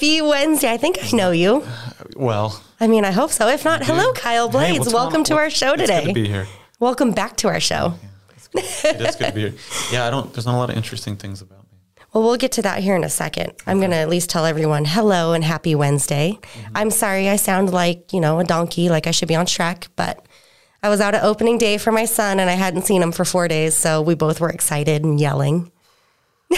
[0.00, 0.72] Happy Wednesday.
[0.72, 1.62] I think I know you.
[2.16, 3.48] Well, I mean, I hope so.
[3.48, 4.78] If not, hello, Kyle Blades.
[4.86, 6.00] going Welcome to our show It's today.
[6.00, 6.46] good to be here.
[6.78, 7.92] Welcome back to our show.
[8.54, 9.54] It is good to be here.
[9.92, 10.32] Yeah, I don't.
[10.32, 11.78] There's not a lot of interesting things about me.
[12.14, 13.52] Well, we'll get to that here in a second.
[13.66, 16.38] I'm going to at least tell everyone hello and happy Wednesday.
[16.40, 16.76] Mm-hmm.
[16.78, 19.88] I'm sorry I sound like, you know, a donkey, like I should be on Shrek,
[19.96, 20.24] but
[20.82, 23.26] I was out at opening day for my son and I hadn't seen him for
[23.26, 23.74] four days.
[23.74, 25.70] So we both were excited and yelling.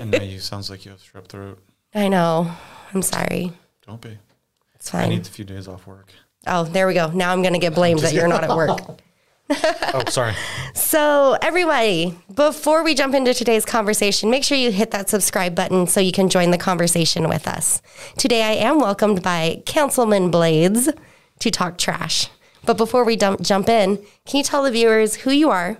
[0.00, 1.58] And now you sounds like you have strep throat.
[1.94, 2.50] I know.
[2.94, 3.52] I'm sorry.
[3.86, 4.18] Don't be.
[4.74, 5.04] It's fine.
[5.04, 6.12] I need a few days off work.
[6.46, 7.10] Oh, there we go.
[7.10, 8.80] Now I'm going to get blamed that you're not at work.
[9.92, 10.32] Oh, sorry.
[10.74, 15.88] So, everybody, before we jump into today's conversation, make sure you hit that subscribe button
[15.88, 17.82] so you can join the conversation with us.
[18.16, 20.88] Today, I am welcomed by Councilman Blades
[21.40, 22.28] to talk trash.
[22.64, 25.78] But before we dump, jump in, can you tell the viewers who you are,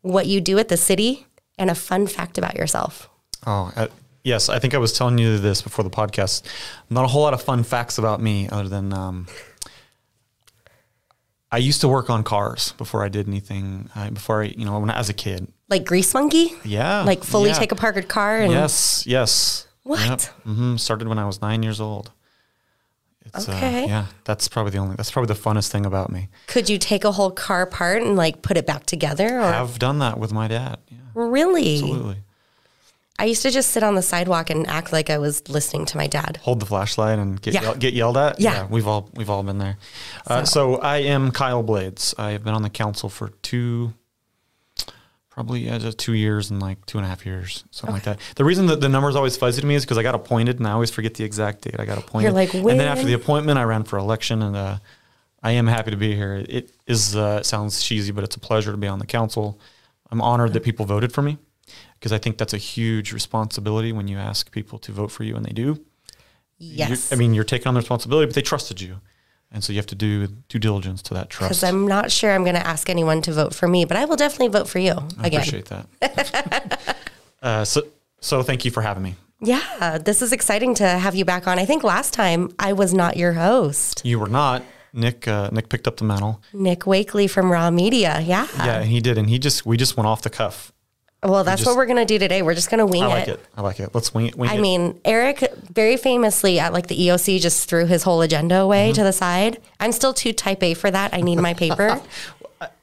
[0.00, 1.26] what you do at the city,
[1.58, 3.10] and a fun fact about yourself?
[3.46, 3.88] Oh, uh,
[4.24, 4.48] yes.
[4.48, 6.42] I think I was telling you this before the podcast.
[6.90, 9.26] Not a whole lot of fun facts about me, other than um,
[11.52, 13.88] I used to work on cars before I did anything.
[13.94, 15.46] Uh, before I, you know, when I, as a kid.
[15.68, 16.52] Like Grease Monkey?
[16.64, 17.02] Yeah.
[17.02, 17.54] Like fully yeah.
[17.54, 19.06] take apart a parked car and Yes.
[19.06, 19.68] Yes.
[19.84, 20.24] What?
[20.42, 22.10] hmm Started when I was nine years old.
[23.26, 23.84] It's, Okay.
[23.84, 24.06] Uh, yeah.
[24.24, 24.96] That's probably the only.
[24.96, 26.28] That's probably the funnest thing about me.
[26.48, 29.38] could you take a whole car apart and like put it back together?
[29.38, 30.78] Or I've done that with my dad.
[30.88, 30.98] Yeah.
[31.14, 31.74] really?
[31.74, 32.16] Absolutely.
[33.18, 35.96] I used to just sit on the sidewalk and act like I was listening to
[35.96, 36.38] my dad.
[36.42, 37.62] hold the flashlight and get Yeah.
[37.62, 38.40] yell, get yelled at.
[38.40, 38.66] Yeah.
[38.66, 39.76] we've all we've all been there.
[40.26, 42.14] Uh, so I am Kyle Blades.
[42.18, 43.94] I have been on the council for two,
[45.30, 48.18] probably yeah, just two years and like two and a half years, something like that.
[48.34, 50.58] The reason that the number is always fuzzy to me is because I got appointed
[50.58, 52.24] and I always forget the exact date I got appointed.
[52.24, 54.56] You're like, and then after the appointment, I ran for election and.
[54.56, 54.78] Uh,
[55.46, 56.42] I am happy to be here.
[56.48, 59.60] It is uh, it sounds cheesy, but it's a pleasure to be on the council.
[60.10, 61.36] I'm honored that people voted for me
[62.04, 65.36] because I think that's a huge responsibility when you ask people to vote for you
[65.36, 65.62] and they do
[66.58, 67.10] you're- Yes.
[67.12, 69.00] I mean, you're taking on the responsibility, but they trusted you.
[69.50, 71.48] And so you have to do due diligence to that trust.
[71.48, 71.64] because.
[71.64, 74.16] I'm not sure I'm going to ask anyone to vote for me, but I will
[74.16, 75.40] definitely vote for you I again.
[75.40, 76.96] appreciate that.
[77.42, 77.82] uh, so,
[78.20, 79.14] so thank you for having me.
[79.40, 81.58] Yeah, this is exciting to have you back on.
[81.58, 84.62] I think last time I was not your host, You were not
[84.92, 85.26] Nick.
[85.26, 86.40] Uh, Nick picked up the mantle.
[86.52, 88.20] Nick Wakely from Raw Media.
[88.20, 88.46] Yeah.
[88.58, 90.72] Yeah, and he did, and he just we just went off the cuff.
[91.24, 92.42] Well, that's just- what we're going to do today.
[92.42, 93.06] We're just going to wing it.
[93.06, 93.30] I like it.
[93.30, 93.40] it.
[93.56, 93.90] I like it.
[93.94, 94.36] Let's wing it.
[94.36, 94.60] Wing I it.
[94.60, 98.94] mean, Eric very famously at like the EOC just threw his whole agenda away Mm-hmm.
[98.96, 99.60] to the side.
[99.80, 101.14] I'm still too type A for that.
[101.14, 102.00] I need my paper.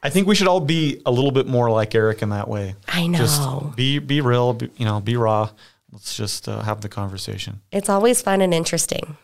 [0.03, 2.75] I think we should all be a little bit more like Eric in that way.
[2.87, 3.17] I know.
[3.19, 4.53] Just be be real.
[4.53, 5.49] Be, you know, be raw.
[5.91, 7.61] Let's just uh, have the conversation.
[7.71, 9.17] It's always fun and interesting.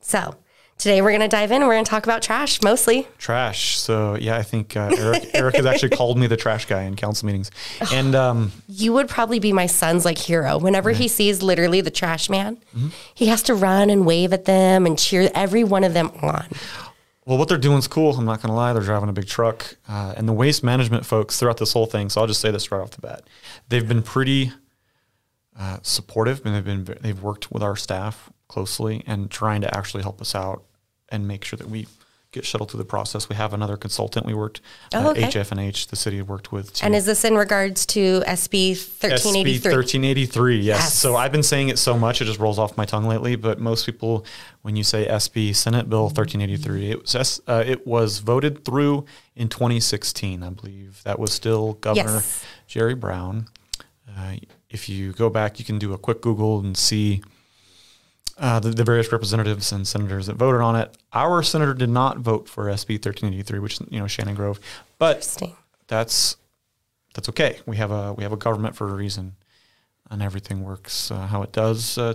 [0.00, 0.34] So
[0.82, 1.62] today we're going to dive in.
[1.62, 3.06] We're going to talk about trash mostly.
[3.16, 3.78] Trash.
[3.78, 6.96] So yeah, I think uh, Eric Eric has actually called me the trash guy in
[6.96, 7.50] council meetings,
[7.92, 10.58] and um, You would probably be my son's like hero.
[10.58, 12.88] Whenever he sees literally the trash man, Mm-hmm.
[13.14, 16.46] he has to run and wave at them and cheer every one of them on.
[17.24, 18.16] Well, what they're doing is cool.
[18.16, 18.72] I'm not going to lie.
[18.72, 19.76] They're driving a big truck.
[19.88, 22.72] Uh, and the waste management folks throughout this whole thing, so I'll just say this
[22.72, 23.22] right off the bat.
[23.68, 24.52] They've been pretty
[25.58, 30.02] uh, supportive and they've been they've worked with our staff closely and trying to actually
[30.02, 30.64] help us out
[31.12, 31.86] and make sure that we
[32.32, 33.28] get shuttled through the process.
[33.28, 34.62] We have another consultant we worked,
[34.94, 35.24] Oh, uh, okay.
[35.24, 36.72] HF&H, the city worked with.
[36.72, 39.70] To And is this in regards to SB 1383?
[39.70, 39.74] SB 1383?
[39.74, 40.64] 1383, yes.
[40.64, 40.94] Yes.
[40.98, 43.36] So I've been saying it so much, it just rolls off my tongue lately.
[43.36, 44.24] But most people,
[44.62, 49.04] when you say SB Senate Bill 1383, it was, uh, it was voted through
[49.36, 51.02] in 2016, I believe.
[51.04, 52.44] That was still Governor Yes.
[52.66, 53.48] Jerry Brown.
[54.08, 54.36] Uh,
[54.70, 57.22] if you go back, you can do a quick Google and see
[58.42, 60.94] uh, the, the various representatives and senators that voted on it.
[61.14, 64.60] Our senator did not vote for SB 1383, which you know Shannon Grove,
[64.98, 65.22] but
[65.88, 66.36] that's
[67.14, 67.58] that's okay.
[67.66, 69.36] We have a we have a government for a reason,
[70.10, 71.96] and everything works uh, how it does.
[71.96, 72.14] Uh,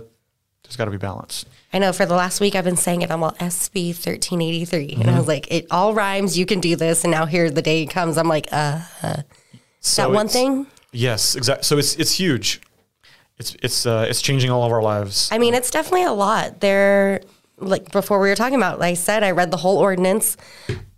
[0.64, 1.46] there's got to be balance.
[1.72, 3.10] I know for the last week I've been saying it.
[3.10, 4.88] I'm all SB 1383.
[4.92, 5.08] And Mm-hmm.
[5.08, 6.36] I was like, it all rhymes.
[6.36, 7.04] You can do this.
[7.04, 8.18] And now here the day comes.
[8.18, 8.80] I'm like, uh,
[9.80, 10.66] So that one thing.
[10.92, 11.62] Yes, exactly.
[11.64, 12.60] So it's it's huge.
[13.38, 15.28] It's it's uh, it's changing all of our lives.
[15.30, 16.60] I mean, it's definitely a lot.
[16.60, 17.20] There,
[17.58, 20.36] like before we were talking about, like I said, I read the whole ordinance,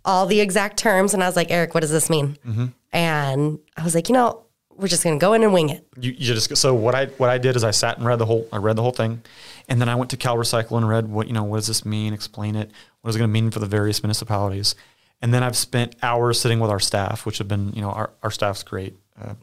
[0.03, 2.37] all the exact terms, and I was like, Eric, what does this mean?
[2.45, 2.65] Mm-hmm.
[2.93, 4.43] And I was like, you know,
[4.75, 5.85] we're just gonna go in and wing it.
[5.99, 8.25] you, you just so what I what I did is I sat and read the
[8.25, 9.21] whole I read the whole thing,
[9.69, 11.85] and then I went to Cal Recycle and read what you know what does this
[11.85, 12.13] mean?
[12.13, 12.71] Explain it.
[13.01, 14.75] What is it going to mean for the various municipalities?
[15.21, 18.09] And then I've spent hours sitting with our staff, which have been you know our
[18.23, 18.97] our staff's great.
[19.19, 19.33] Uh,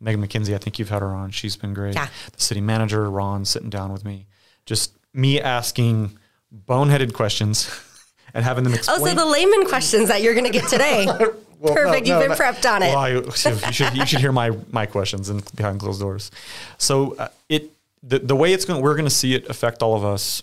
[0.00, 1.30] Megan McKinsey, I think you've had her on.
[1.30, 1.94] She's been great.
[1.94, 2.08] Yeah.
[2.32, 4.26] The city manager Ron sitting down with me,
[4.64, 6.16] just me asking
[6.66, 7.68] boneheaded questions
[8.34, 9.00] and having them Oh, explain.
[9.00, 11.06] so the layman questions that you're gonna get today.
[11.58, 12.06] Well, Perfect.
[12.06, 12.88] no, You've been prepped on it.
[12.88, 16.30] Well, I, you should you should hear my my questions and behind closed doors.
[16.76, 17.70] So uh, it
[18.02, 20.42] the the way it's going, we're going to see it affect all of us.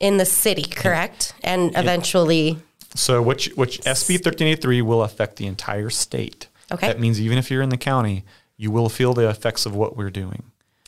[0.00, 1.34] In the city, correct?
[1.44, 2.58] And eventually,
[2.94, 6.48] So, which which SB thirteen eighty three will affect the entire state.
[6.72, 6.86] Okay.
[6.88, 8.24] That means even if you're in the county,
[8.56, 10.42] you will feel the effects of what we're doing.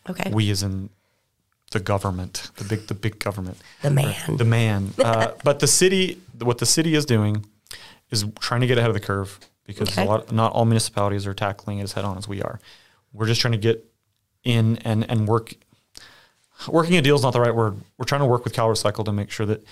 [0.08, 0.30] okay.
[0.30, 0.90] We, as in
[1.70, 3.58] the government, the big the big government.
[3.82, 4.36] the man.
[4.36, 4.92] the man.
[5.04, 7.44] Uh, but the city, what the city is doing,
[8.10, 10.04] is trying to get ahead of the curve because Okay.
[10.04, 12.60] a lot, not all municipalities are tackling it as head on as we are.
[13.12, 13.84] We're just trying to get
[14.44, 15.54] in and and work.
[16.68, 17.76] Working a deal is not the right word.
[17.98, 19.64] We're trying to work with Cal Recycle to make sure that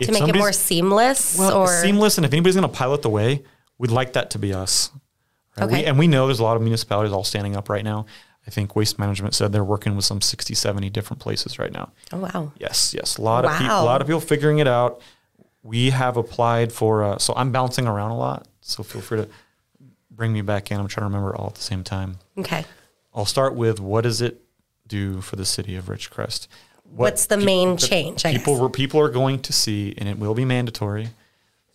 [0.00, 3.08] to make it more seamless well, or seamless, and if anybody's going to pilot the
[3.10, 3.44] way,
[3.78, 4.90] we'd like that to be us.
[5.56, 5.64] Right?
[5.64, 5.82] Okay.
[5.82, 8.06] We, and we know there's a lot of municipalities all standing up right now.
[8.46, 11.92] I think Waste Management said they're working with some 60, 70 different places right now.
[12.12, 12.52] Oh wow.
[12.58, 13.18] Yes, yes.
[13.18, 15.00] A lot of people, a lot of people figuring it out.
[15.62, 17.04] We have applied for.
[17.04, 18.46] Uh, so I'm bouncing around a lot.
[18.62, 19.28] So feel free to
[20.10, 20.78] bring me back in.
[20.78, 22.16] I'm trying to remember all at the same time.
[22.38, 22.64] Okay.
[23.14, 24.42] I'll start with what does it
[24.86, 26.46] do for the city of Ridgecrest?
[26.84, 28.24] What What's the main change?
[28.24, 31.10] I people people are going to see, and it will be mandatory.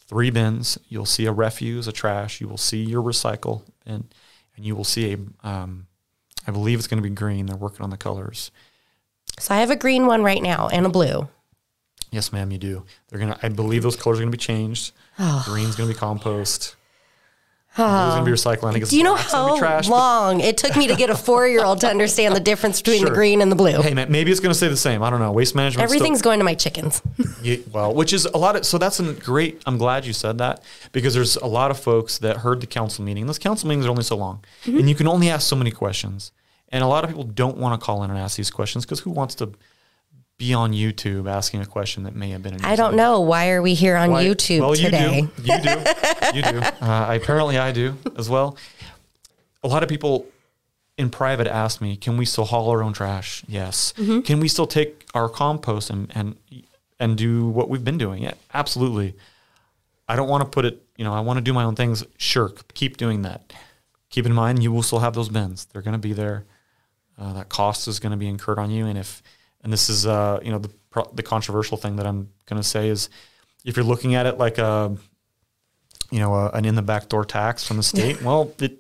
[0.08, 0.78] Three bins.
[0.88, 2.40] You'll see a refuse, a trash.
[2.40, 4.14] You will see your recycle, and
[4.56, 5.48] and you will see a.
[5.48, 5.88] Um,
[6.48, 7.48] I believe it's going to be green.
[7.48, 8.52] They're working on the colors.
[9.40, 11.28] So I have a green one right now and a blue.
[12.12, 12.86] Yes, ma'am, you do.
[13.10, 13.38] They're gonna.
[13.42, 14.94] I believe those colors are gonna be changed.
[15.44, 16.76] Green's gonna be compost.
[17.76, 18.70] Blue's gonna be recycling.
[18.70, 19.88] I think it's Do you know black's gonna be how trash.
[19.90, 23.04] long it took me to get a four year old to understand the difference between
[23.04, 23.82] the green and the blue?
[23.82, 25.04] Hey, man, maybe it's gonna stay the same.
[25.04, 25.32] I don't know.
[25.32, 25.84] Waste management.
[25.84, 27.02] Everything's going to my chickens.
[27.42, 29.62] Yeah, well, which is a lot of so that's a great.
[29.66, 30.64] I'm glad you said that
[30.94, 33.28] because there's a lot of folks that heard the council meeting.
[33.28, 34.80] Those council meetings are only so long, Mm-hmm.
[34.80, 36.32] and you can only ask so many questions.
[36.70, 39.02] And a lot of people don't want to call in and ask these questions because
[39.02, 39.52] who wants to
[40.38, 42.64] be on YouTube asking a question that may have been?
[42.64, 43.22] I don't know.
[43.22, 45.22] Why are we here on Why- YouTube well, today?
[45.22, 45.54] You do.
[45.54, 46.38] You do.
[46.38, 46.58] You do.
[46.60, 48.58] Uh, I, apparently, I do as well.
[49.64, 50.26] A lot of people
[50.98, 53.94] in private ask me, "Can we still haul our own trash?" Yes.
[53.98, 54.22] Mm-hmm.
[54.22, 56.36] Can we still take our compost and and
[57.00, 58.24] and do what we've been doing?
[58.24, 59.16] Yeah, absolutely.
[60.08, 60.84] I don't want to put it.
[60.98, 62.04] You know, I want to do my own things.
[62.18, 63.54] Sure, keep doing that.
[64.10, 65.66] Keep in mind, you will still have those bins.
[65.66, 66.46] They're going to be there.
[67.18, 68.86] Uh, that cost is going to be incurred on you.
[68.86, 69.22] And if,
[69.66, 70.70] and this is, uh, you know, the
[71.14, 73.10] the controversial thing that I'm going to say is,
[73.66, 74.96] if you're looking at it like a,
[76.12, 78.80] you know, a, an in the back door tax from the state, well, it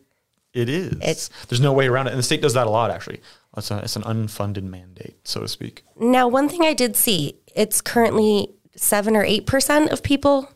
[0.53, 0.93] it is.
[0.93, 2.91] It's- There's no way around it, and the state does that a lot.
[2.91, 3.19] Actually,
[3.57, 5.83] it's a, it's an unfunded mandate, so to speak.
[5.99, 8.47] Now, one thing I did see, it's currently
[8.77, 10.49] seven or eight percent of people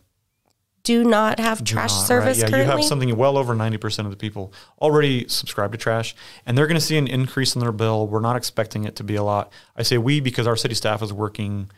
[0.84, 2.08] do not have trash Not, right?
[2.08, 2.60] service Yeah, currently.
[2.60, 6.16] you have something well over 90% of the people already subscribe to trash,
[6.46, 8.08] and they're going to see an increase in their bill.
[8.08, 9.52] We're not expecting it to be a lot.
[9.76, 11.70] I say we because our city staff is working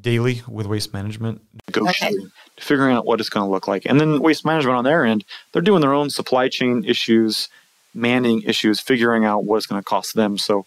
[0.00, 3.84] daily with waste management, negotiating, figuring out what it's going to look like.
[3.86, 7.48] And then waste management on their end, they're doing their own supply chain issues,
[7.94, 10.38] manning issues, figuring out what it's going to cost them.
[10.38, 10.66] So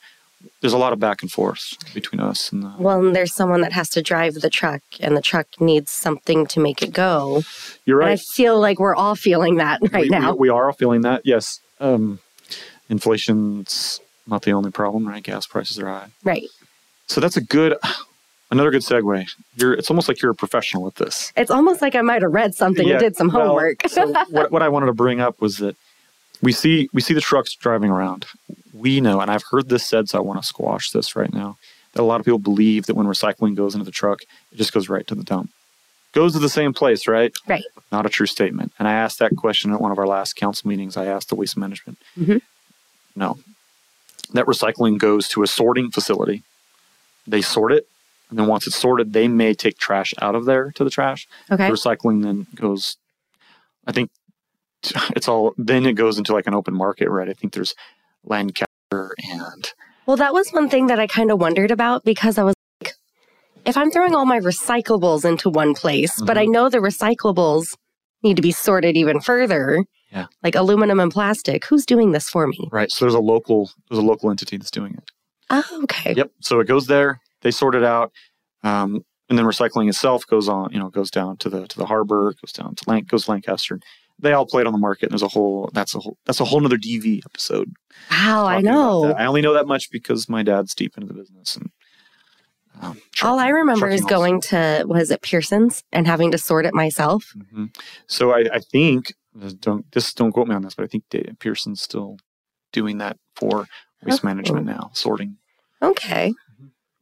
[0.61, 3.61] there's a lot of back and forth between us and the, well, and there's someone
[3.61, 7.43] that has to drive the truck, and the truck needs something to make it go.
[7.85, 10.33] you're And I feel like we're all feeling that right we, now.
[10.33, 11.21] We, we are all feeling that.
[11.25, 11.59] Yes.
[11.79, 12.19] Um,
[12.89, 15.23] inflation's not the only problem, right?
[15.23, 16.07] Gas prices are high.
[16.23, 16.43] right.
[17.07, 17.75] So that's a good,
[18.51, 19.27] another good segue.
[19.55, 21.33] You're, it's almost like you're a professional with this.
[21.35, 23.85] It's almost like I might have read something Yeah, and did some well, homework.
[23.87, 25.75] so what, what I wanted to bring up was that
[26.41, 28.25] we see we see the trucks driving around.
[28.73, 31.57] We know, and I've heard this said, so I want to squash this right now.
[31.93, 34.21] That a lot of people believe that when recycling goes into the truck,
[34.51, 35.51] it just goes right to the dump.
[36.13, 37.33] Goes to the same place, right?
[37.47, 37.63] right.
[37.91, 38.71] Not a true statement.
[38.79, 40.97] And I asked that question at one of our last council meetings.
[40.97, 41.97] I asked the waste management.
[42.17, 42.41] Mhm.
[43.15, 43.37] No.
[44.33, 46.43] That recycling goes to a sorting facility.
[47.27, 47.87] They sort it,
[48.29, 51.27] and then once it's sorted, they may take trash out of there to the trash.
[51.51, 51.67] Okay.
[51.67, 52.95] The recycling then goes,
[53.85, 54.09] I think
[55.15, 57.29] it's all, then it goes into like an open market, right?
[57.29, 57.75] I think there's
[58.23, 59.73] Lancaster and
[60.05, 62.93] Well, that was one thing that I kind of wondered about because I was like,
[63.65, 66.39] if I'm throwing all my recyclables into one place, but Mm-hmm.
[66.39, 67.75] I know the recyclables
[68.23, 70.27] need to be sorted even further, Yeah.
[70.43, 72.69] like aluminum and plastic, who's doing this for me?
[72.71, 72.91] right.
[72.91, 75.03] So there's a local, there's a local entity that's doing it.
[75.49, 76.13] Oh, okay.
[76.15, 76.31] Yep.
[76.39, 77.19] So it goes there.
[77.41, 78.11] They sort it out,
[78.63, 80.71] um, and then recycling itself goes on.
[80.71, 83.31] You know, goes down to the to the harbor, goes down to Lanc, goes to
[83.31, 83.79] Lancaster.
[84.21, 85.03] They all played on the market.
[85.05, 85.69] And there's a whole.
[85.73, 86.17] That's a whole.
[86.25, 87.73] That's a whole nother DV episode.
[88.09, 89.13] Wow, I know.
[89.13, 91.57] I only know that much because my dad's deep into the business.
[91.57, 91.69] And
[92.81, 94.15] um, All I remember is also.
[94.15, 97.33] going to, was it Pearson's and having to sort it myself?
[97.37, 97.75] Mhm.
[98.07, 99.13] So I, I think
[99.59, 101.03] don't this don't quote me on this, but I think
[101.39, 102.17] Pearson's still
[102.71, 103.67] doing that for
[104.03, 104.27] waste Oh.
[104.27, 105.37] management now, sorting.
[105.81, 106.33] Okay.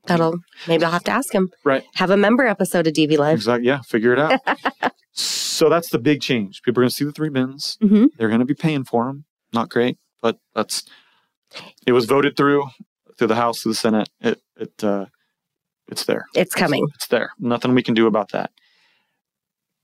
[0.07, 1.47] That'll, maybe I'll have to ask him.
[1.49, 1.69] Mm-hmm.
[1.69, 1.83] Right.
[1.95, 3.35] Have a member episode of DV Live.
[3.37, 3.67] Exactly.
[3.67, 3.81] Yeah.
[3.81, 4.39] Figure it out.
[5.59, 6.61] so that's the big change.
[6.61, 7.77] People are going to see the three bins.
[7.81, 9.25] hmm They're going to be paying for them.
[9.51, 10.83] Not great, but that's
[11.85, 12.69] it was voted through.
[13.17, 14.09] through the House, through the Senate.
[14.21, 15.07] It it uh,
[15.89, 16.23] it's there.
[16.33, 16.87] It's coming.
[16.95, 17.31] It's there.
[17.37, 18.51] Nothing we can do about that.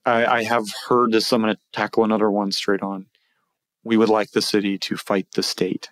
[0.06, 1.34] I, I have heard this.
[1.34, 3.08] I'm going to tackle another one straight on.
[3.84, 5.90] We would like the city to fight the state.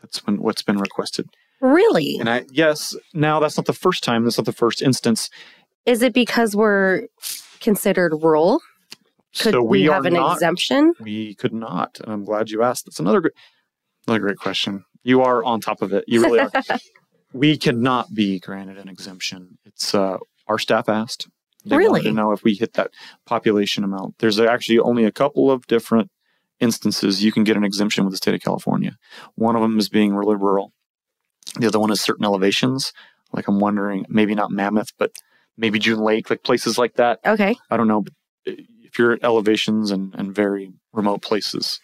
[0.00, 1.26] That's been what's been requested.
[1.60, 2.18] Really?
[2.20, 4.22] And I yes, now that's not the first time.
[4.22, 5.28] That's not the first instance.
[5.86, 7.08] Is it because we're
[7.60, 8.60] considered rural?
[9.36, 10.34] Could so we, we, have are an not.
[10.34, 10.94] exemption?
[11.00, 12.86] We could not, and I'm glad you asked.
[12.86, 13.28] That's another gr-
[14.06, 14.84] another great question.
[15.02, 16.04] You are on top of it.
[16.06, 16.50] You really are.
[17.32, 19.58] we cannot be granted an exemption.
[19.64, 21.28] It's uh, our staff asked.
[21.64, 22.02] They wanted Really?
[22.04, 22.90] to know if we hit that
[23.26, 24.18] population amount.
[24.18, 26.10] There's actually only a couple of different
[26.60, 28.96] instances you can get an exemption with the state of California.
[29.34, 30.72] One of them is being really rural.
[31.58, 32.92] The other one is certain elevations.
[33.32, 35.10] Like I'm wondering, maybe not Mammoth, but
[35.56, 37.20] maybe June Lake, like places like that.
[37.26, 37.56] Okay.
[37.70, 38.04] I don't know.
[38.98, 41.80] At elevations and, and very remote places,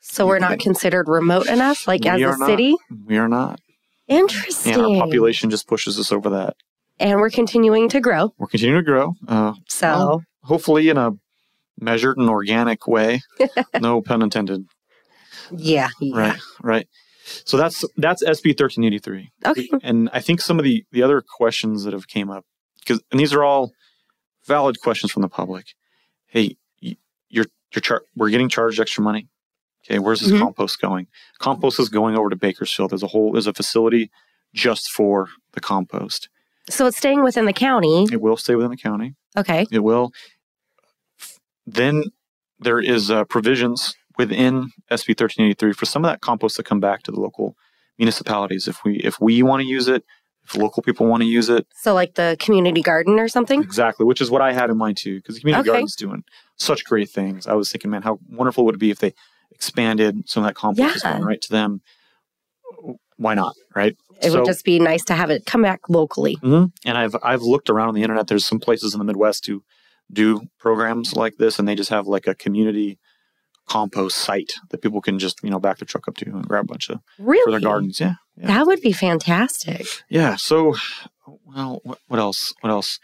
[0.00, 2.46] So we're not considered remote enough, like We as a not.
[2.46, 2.74] city?
[3.06, 3.60] we are not.
[4.08, 4.74] Interesting.
[4.74, 6.56] And our population just pushes us over that.
[6.98, 8.32] And we're continuing to grow.
[8.38, 9.14] We're continuing to grow.
[9.26, 11.12] Uh, So Well, hopefully in a
[11.80, 13.22] measured and organic way.
[13.80, 14.64] no pun intended.
[15.50, 15.88] yeah.
[16.00, 16.16] yeah.
[16.18, 16.40] Right.
[16.62, 16.88] Right.
[17.46, 19.30] So that's that's SB thirteen eighty three.
[19.46, 19.68] Okay.
[19.82, 22.44] And I think some of the the other questions that have came up
[22.80, 23.72] because and these are all
[24.46, 25.64] valid questions from the public.
[26.34, 29.28] Hey, you're you're char- we're getting charged extra money.
[29.86, 30.40] Okay, where's this Mhm.
[30.40, 31.06] compost going?
[31.38, 32.90] Compost is going over to Bakersfield.
[32.90, 34.10] There's a whole there's a facility
[34.52, 36.28] just for the compost.
[36.68, 38.06] So it's staying within the county.
[38.10, 39.14] It will stay within the county.
[39.36, 39.66] Okay.
[39.70, 40.10] It will.
[41.66, 42.04] Then
[42.58, 47.02] there is uh, provisions within SB 1383 for some of that compost to come back
[47.04, 47.56] to the local
[47.98, 48.66] municipalities.
[48.66, 50.04] If we if we want to use it,
[50.44, 53.62] if local people want to use it, So like the community garden or something?
[53.62, 55.76] exactly, which is what I had in mind too, because the community Okay.
[55.76, 56.22] garden's doing
[56.56, 57.46] such great things.
[57.46, 59.14] I was thinking, man, how wonderful would it be if they
[59.50, 61.18] expanded some of that compost Yeah.
[61.22, 61.80] right to them?
[63.16, 63.96] Why not, right?
[64.22, 66.34] It So- would just be nice to have it come back locally.
[66.34, 68.26] hmm And I've I've looked around on the internet.
[68.26, 69.62] There's some places in the Midwest who
[70.12, 72.98] do programs like this, and they just have like a community
[73.68, 76.64] compost site that people can just you know back their truck up to and grab
[76.64, 77.42] a bunch of Really?
[77.44, 77.98] for their gardens.
[78.00, 79.86] Yeah, yeah, That would be fantastic.
[80.08, 80.36] yeah.
[80.36, 80.74] So,
[81.44, 82.52] well, what, what else?
[82.60, 82.98] What else?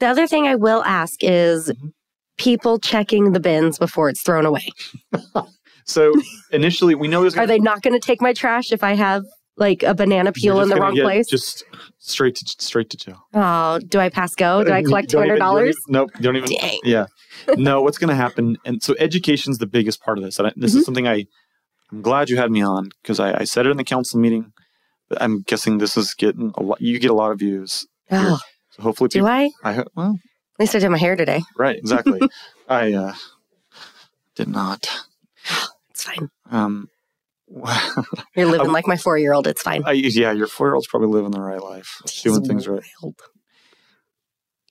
[0.00, 1.92] The other thing I will ask is Mhm.
[2.38, 4.68] people checking the bins before it's thrown away.
[5.84, 6.14] So
[6.52, 9.24] initially, we know there's Are they not going to take my trash if I have
[9.56, 11.26] like a banana peel in the wrong place?
[11.28, 11.64] Just
[11.98, 13.18] straight to straight to jail.
[13.34, 14.64] oh, do I pass go?
[14.64, 15.76] Do I collect two hundred dollars?
[15.88, 16.10] Nope.
[16.20, 16.50] Don't even.
[16.50, 16.80] Dang.
[16.84, 17.06] Yeah.
[17.56, 18.56] No, what's going to happen?
[18.64, 20.38] And so education's the biggest part of this.
[20.38, 20.78] And I, this Mm-hmm.
[20.80, 21.24] is something I,
[21.90, 24.52] I'm glad you had me on because I, I said it in the council meeting.
[25.08, 26.80] But I'm guessing this is getting a lot.
[26.82, 27.86] You get a lot of views.
[28.10, 28.38] Oh,
[28.72, 29.50] So hopefully, do people, I?
[29.64, 30.18] I well,
[30.56, 31.40] At least I did my hair today.
[31.58, 32.20] right, exactly.
[32.68, 33.14] I uh,
[34.36, 34.86] did not.
[35.90, 36.28] It's fine.
[36.50, 36.88] Um,
[38.36, 39.46] You're living I- like my four year old.
[39.46, 39.82] It's fine.
[39.84, 42.82] I, yeah, your four year old's probably living the right life, doing He's things right.
[43.02, 43.20] wild.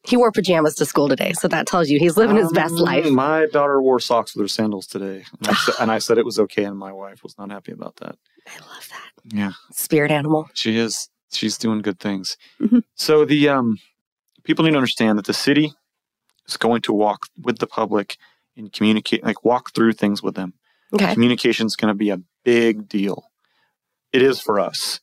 [0.03, 2.79] He wore pajamas to school today, so that tells you he's living his best Um,
[2.79, 3.05] life.
[3.11, 6.25] My daughter wore socks with her sandals today, and I, said, and I said it
[6.25, 8.15] was okay, and my wife was not happy about that.
[8.47, 9.35] I love that.
[9.37, 9.51] Yeah.
[9.71, 10.49] Spirit animal.
[10.55, 11.07] She is.
[11.31, 12.35] She's doing good things.
[12.59, 12.81] Mhm.
[12.95, 13.77] So the um,
[14.43, 15.71] people need to understand that the city
[16.47, 18.17] is going to walk with the public
[18.57, 20.55] and communicate, like walk through things with them.
[20.93, 21.13] Okay.
[21.13, 23.25] Communication is going to be a big deal.
[24.13, 24.99] It is for us.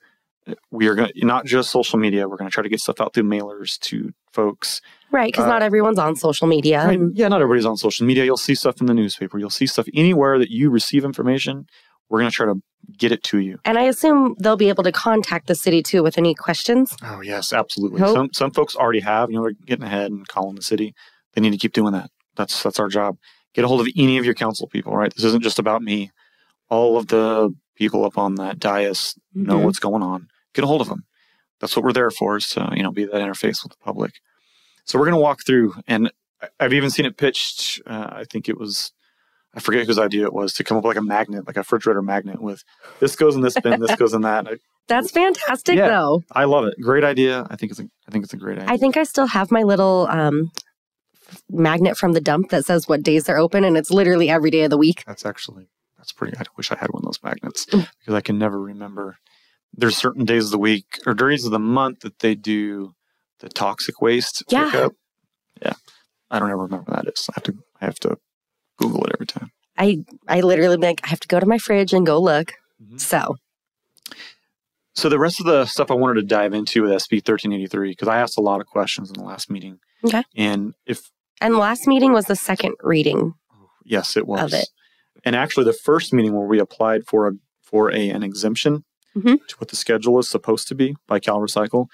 [0.70, 2.26] We are going not just social media.
[2.26, 4.80] We're going to try to get stuff out through mailers to folks.
[5.10, 6.86] Right, because Uh, not everyone's on social media.
[6.86, 6.98] Right.
[7.12, 8.24] Yeah, not everybody's on social media.
[8.24, 9.38] You'll see stuff in the newspaper.
[9.38, 11.66] You'll see stuff anywhere that you receive information.
[12.08, 12.62] We're going to try to
[12.96, 13.58] get it to you.
[13.66, 16.96] And I assume they'll be able to contact the city too with any questions.
[17.02, 18.00] Oh yes, absolutely.
[18.00, 18.14] Hope.
[18.14, 19.30] Some some folks already have.
[19.30, 20.94] You know, they're getting ahead and calling the city.
[21.34, 22.10] They need to keep doing that.
[22.36, 23.18] That's that's our job.
[23.54, 24.96] Get a hold of any of your council people.
[24.96, 25.12] Right.
[25.14, 26.10] This isn't just about me.
[26.70, 29.64] All of the people up on that dais know Mhm.
[29.64, 30.28] what's going on.
[30.54, 31.04] Get a hold of them.
[31.60, 32.36] That's what we're there for.
[32.36, 34.12] Is to you know be that interface with the public.
[34.84, 36.10] So we're going to walk through, and
[36.60, 37.80] I've even seen it pitched.
[37.86, 38.92] Uh, I think it was.
[39.54, 42.02] I forget whose idea it was to come up like a magnet, like a refrigerator
[42.02, 42.62] magnet with
[43.00, 44.46] this goes in this bin, this goes in that.
[44.88, 45.88] That's fantastic, Yeah.
[45.88, 46.22] though.
[46.32, 46.74] I love it.
[46.80, 47.46] Great idea.
[47.50, 48.72] I think it's a, I think it's a great idea.
[48.72, 50.50] I think I still have my little um,
[51.50, 54.62] magnet from the dump that says what days they're open, and it's literally every day
[54.62, 55.02] of the week.
[55.06, 55.68] That's actually
[56.08, 56.36] that's pretty.
[56.38, 57.86] I wish I had one of those magnets Mm.
[57.98, 59.18] because I can never remember.
[59.74, 62.94] There's certain days of the week or days of the month that they do
[63.40, 64.70] the toxic waste Yeah.
[64.70, 64.92] pickup.
[65.62, 65.74] Yeah,
[66.30, 67.26] I don't ever remember that is.
[67.28, 68.16] I have to I have to
[68.78, 69.50] Google it every time.
[69.76, 72.54] I I literally like I have to go to my fridge and go look.
[72.82, 72.98] Mhm.
[73.00, 73.36] So
[74.94, 78.08] So the rest of the stuff I wanted to dive into with SB 1383 because
[78.08, 79.78] I asked a lot of questions in the last meeting.
[80.04, 80.22] Okay.
[80.36, 81.10] And if
[81.40, 83.34] and last meeting was the second reading.
[83.84, 84.40] yes, it was.
[84.40, 84.68] Of it.
[85.24, 87.32] And actually, the first meeting where we applied for a
[87.62, 88.84] for a an exemption
[89.16, 89.38] Mhm.
[89.48, 91.86] to what the schedule is supposed to be by Cal Recycle,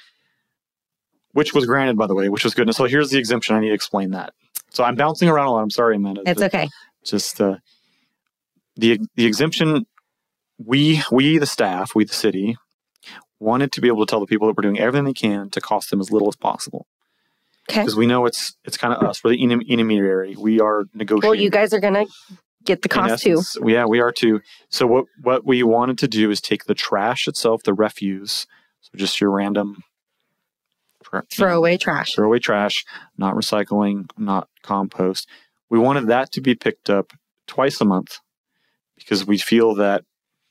[1.33, 2.69] which was granted, by the way, which was good.
[2.69, 3.57] And so here's the exemption.
[3.57, 4.33] I need to explain that.
[4.71, 5.63] So I'm bouncing around a lot.
[5.63, 6.23] I'm sorry, Amanda.
[6.27, 6.69] It's okay.
[7.05, 7.57] Just uh,
[8.77, 9.87] the the exemption.
[10.59, 12.57] We we the staff, we the city,
[13.41, 15.61] wanted to be able to tell the people that we're doing everything they can to
[15.61, 16.87] cost them as little as possible
[17.69, 17.81] Okay.
[17.81, 19.23] because we know it's it's kind of us.
[19.25, 20.37] We're the intermediary.
[20.39, 21.29] We are negotiating.
[21.29, 22.07] Well, you guys are going to
[22.65, 23.41] get the cost too.
[23.67, 24.41] Yeah, we are too.
[24.69, 28.47] So what what we wanted to do is take the trash itself, the refuse,
[28.81, 29.83] so just your random
[31.03, 32.15] tra- Throw away trash.
[32.15, 32.85] throw away trash,
[33.19, 35.29] not recycling, not compost.
[35.71, 37.13] We wanted that to be picked up
[37.47, 38.19] twice a month
[38.97, 40.05] because we feel that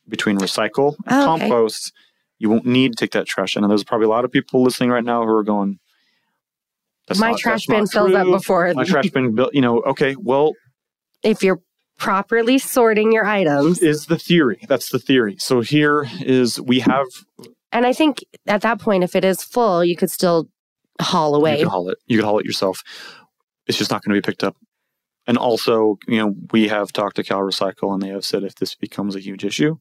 [0.08, 1.48] between recycle and Oh, okay.
[1.48, 1.94] compost,
[2.40, 3.56] you won't need to take that trash.
[3.56, 5.80] And there's probably a lot of people listening right now who are going,
[7.18, 8.72] My not- trash bin fills up before.
[8.74, 10.52] My trash bin, built, you know, okay, well,
[11.24, 11.62] if you're
[11.98, 13.80] properly sorting your items.
[13.82, 14.60] is the theory.
[14.68, 15.38] That's the theory.
[15.40, 17.06] So here is we have
[17.72, 20.50] And I think at that point, if it is full, you could still
[21.02, 21.54] haul away.
[21.60, 21.98] you can haul it.
[22.08, 22.84] You can haul it yourself.
[23.68, 24.56] It's just not going to be picked up.
[25.26, 28.56] And also, you know, we have talked to Cal Recycle, and they have said if
[28.56, 29.78] this becomes a huge issue,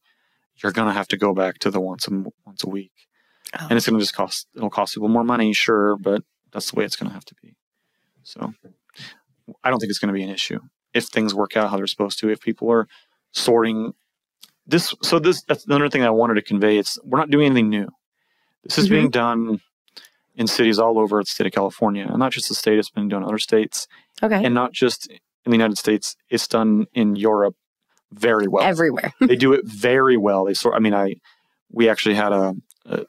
[0.63, 2.11] you're going to have to go back to the once a
[2.47, 2.93] once a week,
[3.59, 3.67] Oh.
[3.69, 4.47] and it's going to just cost.
[4.55, 7.35] It'll cost people more money, sure, but that's the way it's going to have to
[7.43, 7.57] be.
[8.23, 8.55] So,
[9.65, 10.61] I don't think it's going to be an issue
[10.95, 12.29] if things work out how they're supposed to.
[12.31, 12.87] If people are
[13.33, 13.95] sorting
[14.67, 16.79] this, so this that's another thing I wanted to convey.
[16.79, 17.89] It's we're not doing anything new.
[18.65, 18.91] This is Mhm.
[18.91, 19.61] being done
[20.35, 22.79] in cities all over the state of California, and not just the state.
[22.79, 23.87] It's been done in other states,
[24.23, 24.43] Okay.
[24.45, 26.17] and not just in the United States.
[26.31, 27.57] It's done in Europe
[28.13, 28.63] very well.
[28.65, 29.13] Everywhere.
[29.21, 30.45] they do it very well.
[30.45, 30.75] They sort.
[30.75, 31.17] I mean, I
[31.71, 32.55] we actually had a
[32.87, 33.05] a,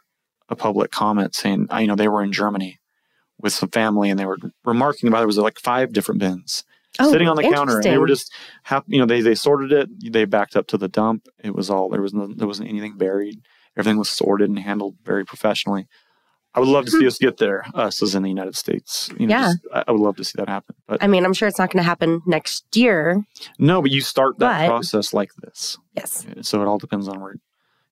[0.49, 2.79] a public comment saying, I, you know, they were in Germany
[3.39, 6.63] with some family, and they were remarking about there was like five different bins
[6.99, 8.31] Oh, sitting on the counter, and they were Oh, just
[8.63, 10.13] hap- you know they they sorted it.
[10.13, 11.27] They backed up to the dump.
[11.43, 13.41] It was all there was no, there wasn't anything buried.
[13.75, 15.87] Everything was sorted and handled very professionally.
[16.55, 17.07] I would love to see hmm.
[17.07, 19.09] us get there, us as in the United States.
[19.17, 19.41] You know, Yeah.
[19.47, 20.75] just- I, I would love to see that happen.
[20.87, 23.25] But I mean, I'm sure it's not going to happen next year.
[23.57, 25.79] no, but you start that But- process like this.
[25.95, 26.27] Yes.
[26.41, 27.35] So it all depends on where,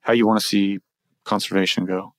[0.01, 0.77] how you want to see
[1.23, 2.13] conservation go.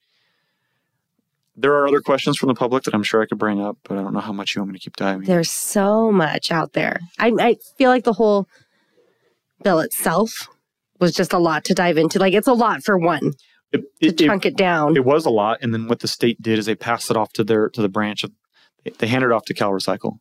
[1.55, 3.99] There are other questions from the public that I'm sure I could bring up, but
[3.99, 5.27] I don't know how much you want me to keep diving.
[5.27, 7.01] There's so much out there.
[7.19, 8.47] I, I feel like the whole
[9.63, 10.49] bill itself
[10.99, 12.19] was just a lot to dive into.
[12.19, 13.33] Like, it's a lot for one
[13.71, 14.97] It, to it, it, chunk it down.
[14.97, 17.33] it was a lot, and then what the state did is they passed it off
[17.35, 18.31] to their to the branch of,
[18.99, 20.19] they handed it off to Cal Recycle.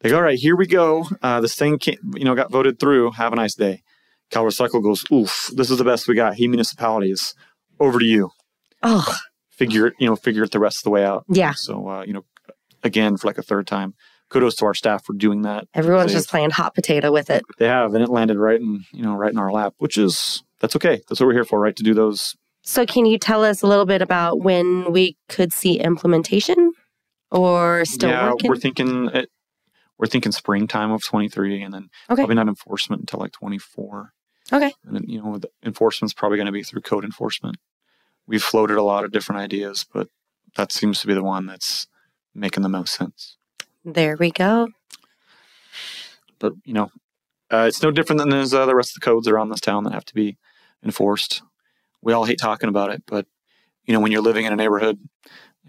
[0.00, 1.06] They go, all right, here we go.
[1.22, 1.78] Uh, this thing,
[2.14, 3.12] you know, got voted through.
[3.12, 3.82] Have a nice day.
[4.30, 6.34] Cal Recycle goes, oof, this is the best we got.
[6.34, 7.34] He municipalities,
[7.78, 8.30] over to you.
[8.82, 9.16] oh,
[9.56, 11.24] Figure it, you know, figure it the rest of the way out.
[11.28, 11.52] yeah.
[11.54, 12.24] So, uh, you know,
[12.82, 13.94] again, for like a third time,
[14.30, 15.66] kudos to our staff for doing that.
[15.74, 17.42] Everyone's just playing hot potato with it.
[17.58, 20.42] They have, and it landed right in, you know, right in our lap, which is
[20.60, 21.00] that's okay.
[21.08, 21.76] That's what we're here for, right?
[21.76, 22.34] To do those.
[22.62, 26.72] So, can you tell us a little bit about when we could see implementation
[27.30, 28.48] or still yeah, working?
[28.48, 29.28] we're thinking it,
[29.98, 32.22] we're thinking springtime of 23, and then Okay.
[32.22, 34.10] probably not enforcement until like 24.
[34.52, 34.72] Okay.
[34.84, 37.56] And then, you know, the enforcement's probably going to be through code enforcement.
[38.26, 40.08] We've floated a lot of different ideas, but
[40.56, 41.86] that seems to be the one that's
[42.34, 43.36] making the most sense.
[43.84, 44.68] there we go.
[46.38, 46.90] But you know,
[47.52, 49.84] uh, it's no different than those, uh, the rest of the codes around this town
[49.84, 50.36] that have to be
[50.82, 51.42] enforced.
[52.02, 53.26] We all hate talking about it, but
[53.84, 54.98] you know, when you're living in a neighborhood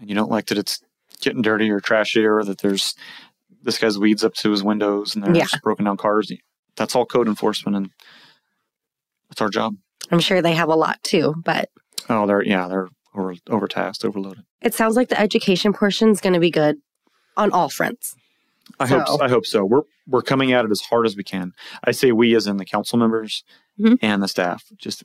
[0.00, 0.80] and you don't like that it's
[1.20, 2.94] getting dirty or trashy, or that there's
[3.62, 5.46] this guy's weeds up to his windows and there's Yeah.
[5.62, 6.30] broken down cars,
[6.76, 7.90] that's all code enforcement, and
[9.28, 9.76] that's our job.
[10.10, 11.70] I'm sure they have a lot too, but
[12.08, 14.44] Oh, they're yeah, they're over, overtasked, overloaded.
[14.60, 16.76] it sounds like the education portion is going to be good
[17.36, 18.14] on all fronts.
[18.80, 19.64] I hope So- I hope so.
[19.64, 21.52] We're we're coming at it as hard as we can.
[21.84, 23.42] I say we as in the council members
[23.80, 23.98] Mhm.
[24.02, 24.64] and the staff.
[24.76, 25.02] Just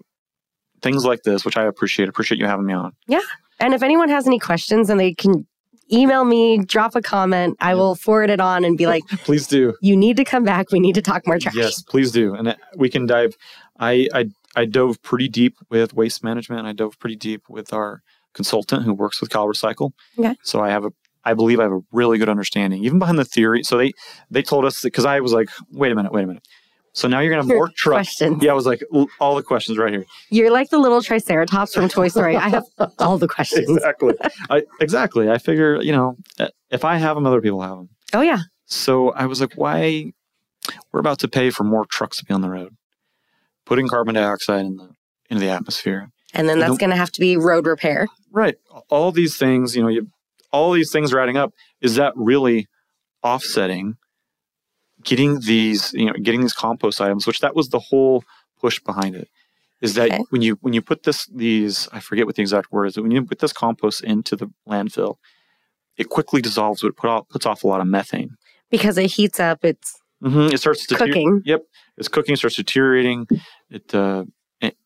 [0.82, 2.08] things like this, which I appreciate.
[2.10, 2.92] Appreciate you having me on.
[3.08, 3.20] Yeah.
[3.60, 5.48] And if anyone has any questions and they can
[5.92, 9.74] email me, drop a comment, I will forward it on and be like, Please do.
[9.82, 10.72] you need to come back.
[10.72, 11.56] We need to talk more trash.
[11.56, 12.34] Yes, please do.
[12.36, 13.36] And uh, we can dive.
[13.80, 16.68] I I I dove pretty deep with waste management.
[16.68, 18.02] I dove pretty deep with our
[18.34, 19.92] consultant who works with Cal Recycle.
[20.18, 20.36] Okay.
[20.44, 20.92] So I have a
[21.24, 23.64] I believe I have a really good understanding, even behind the theory.
[23.64, 23.94] So they
[24.30, 26.48] they told us because I was like, wait a minute, wait a minute.
[26.94, 28.20] So now you're gonna have Your more trucks.
[28.20, 28.84] Yeah, I was like,
[29.20, 30.06] all the questions right here.
[30.30, 32.36] You're like the little Triceratops from Toy Story.
[32.36, 32.66] I have
[33.00, 33.70] all the questions.
[33.70, 34.14] exactly.
[34.50, 35.30] I, exactly.
[35.30, 37.90] I figure, you know, uh, if I have them, other people have them.
[38.14, 38.40] Oh, yeah.
[38.66, 40.12] So I was like, why?
[40.92, 42.76] We're about to pay for more trucks to be on the road,
[43.66, 44.90] putting carbon dioxide in the
[45.30, 46.10] into the atmosphere.
[46.34, 48.08] And then that's going to have to be road repair.
[48.32, 48.56] Right.
[48.90, 50.08] All these things, you know, you
[50.52, 51.54] all these things are adding up.
[51.82, 52.68] Is that really
[53.24, 53.98] offsetting
[55.04, 58.24] getting these, you know, getting these compost items, which that was the whole
[58.60, 59.28] push behind it.
[59.82, 60.24] is that Okay.
[60.30, 63.02] when you when you put this these I forget what the exact word is, but
[63.02, 65.16] when you put this compost into the landfill,
[65.98, 68.36] it quickly dissolves, but it put off, puts off a lot of methane.
[68.70, 71.42] Because it heats up, it's hmm It starts to cooking.
[71.46, 71.64] Yep,
[71.98, 73.28] it's cooking, starts deteriorating.
[73.70, 74.26] It uh,
[74.62, 74.78] it,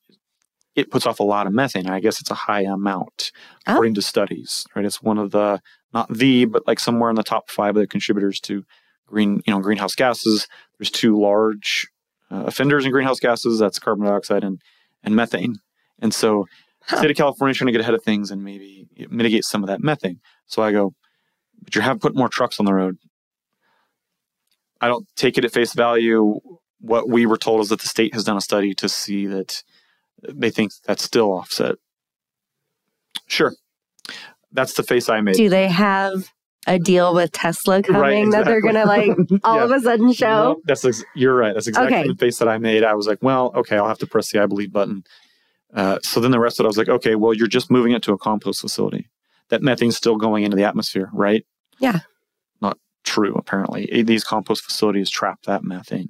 [0.75, 1.87] it puts off a lot of methane.
[1.89, 3.31] I guess it's a high amount
[3.67, 3.73] Oh.
[3.73, 4.65] according to studies.
[4.75, 5.61] Right, it's one of the
[5.93, 8.63] not the but like somewhere in the top five of the contributors to
[9.07, 10.47] green you know greenhouse gases.
[10.79, 11.87] There's two large
[12.31, 13.59] uh, offenders in greenhouse gases.
[13.59, 14.61] That's carbon dioxide and
[15.03, 15.57] and methane.
[15.99, 16.47] And so,
[16.87, 16.97] Huh.
[16.97, 19.67] state of California is trying to get ahead of things and maybe mitigate some of
[19.67, 20.19] that methane.
[20.45, 20.93] So I go,
[21.63, 22.97] but you have put more trucks on the road.
[24.81, 26.39] I don't take it at face value.
[26.79, 29.63] What we were told is that the state has done a study to see that
[30.27, 31.75] they think that's still offset.
[33.27, 33.53] Sure.
[34.51, 35.35] That's the face I made.
[35.35, 36.31] Do they have
[36.67, 39.11] a deal with Tesla coming Right, that they're gonna like
[39.43, 39.63] all Yeah.
[39.65, 40.27] of a sudden show?
[40.53, 41.53] No, that's ex- you're right.
[41.53, 42.07] That's exactly Okay.
[42.07, 42.83] the face that I made.
[42.83, 45.03] I was like, well, okay, I'll have to press the I believe button.
[45.73, 47.91] Uh, so then the rest of it, I was like, okay, well, you're just moving
[47.91, 49.09] it to a compost facility.
[49.49, 51.45] That methane's still going into the atmosphere, right?
[51.79, 51.99] Yeah.
[53.05, 53.35] True.
[53.35, 56.09] Apparently, these compost facilities trap that methane,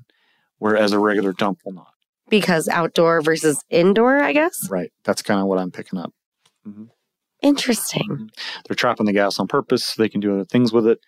[0.57, 1.91] whereas a regular dump will not.
[2.29, 4.67] Because outdoor versus indoor, I guess.
[4.69, 4.91] Right.
[5.03, 6.11] That's kind of what I'm picking up.
[6.67, 6.85] Mm-hmm.
[7.43, 8.09] Interesting.
[8.09, 8.25] Mm-hmm.
[8.67, 9.83] They're trapping the gas on purpose.
[9.83, 10.99] So They can do other things with it.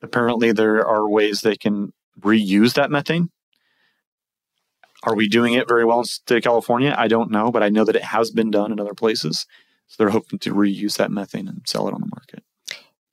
[0.00, 3.30] Apparently, there are ways they can reuse that methane.
[5.02, 6.94] Are we doing it very well in the state of California?
[6.96, 9.46] I don't know, but I know that it has been done in other places.
[9.88, 12.42] So they're hoping to reuse that methane and sell it on the market.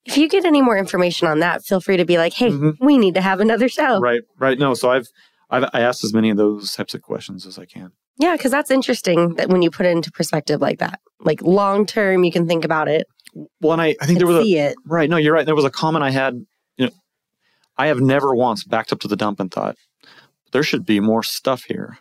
[0.06, 2.78] If you get any more information on that, feel free to be like, "Hey, Mhm.
[2.80, 4.58] we need to have another show." Right, right.
[4.58, 5.08] No, so I've,
[5.50, 7.92] I've I asked as many of those types of questions as I can.
[8.18, 11.86] Yeah, because that's interesting that when you put it into perspective like that, like long
[11.86, 13.08] term, you can think about it
[13.62, 14.76] Well, and I, I think there was a, it.
[14.86, 15.10] Right.
[15.10, 15.46] No, you're right.
[15.46, 16.46] There was a comment I had.
[16.78, 16.92] You know,
[17.78, 19.76] I have never once backed up to the dump and thought
[20.52, 21.98] there should be more stuff here.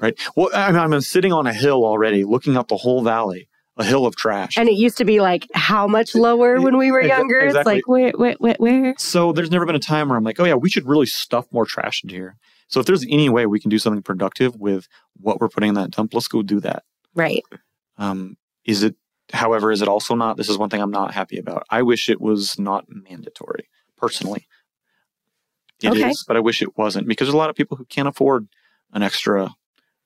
[0.00, 0.18] Right.
[0.36, 3.84] Well, I mean, I'm sitting on a hill already, looking up the whole valley, a
[3.84, 4.58] hill of trash.
[4.58, 7.38] And it used to be like how much lower when we were younger?
[7.38, 8.94] It's like where, where, where, where?
[8.98, 11.46] so there's never been a time where I'm like, oh yeah, we should really stuff
[11.52, 12.36] more trash into here.
[12.68, 15.74] So if there's any way we can do something productive with what we're putting in
[15.74, 16.84] that dump, let's go do that.
[17.14, 17.42] Right.
[17.98, 18.94] Um, is it,
[19.32, 20.36] however, is it also not?
[20.36, 21.64] This is one thing I'm not happy about.
[21.70, 24.46] I wish it was not mandatory, personally.
[25.82, 26.12] It is, Okay.
[26.26, 28.48] but I wish it wasn't because there's a lot of people who can't afford
[28.92, 29.54] an extra.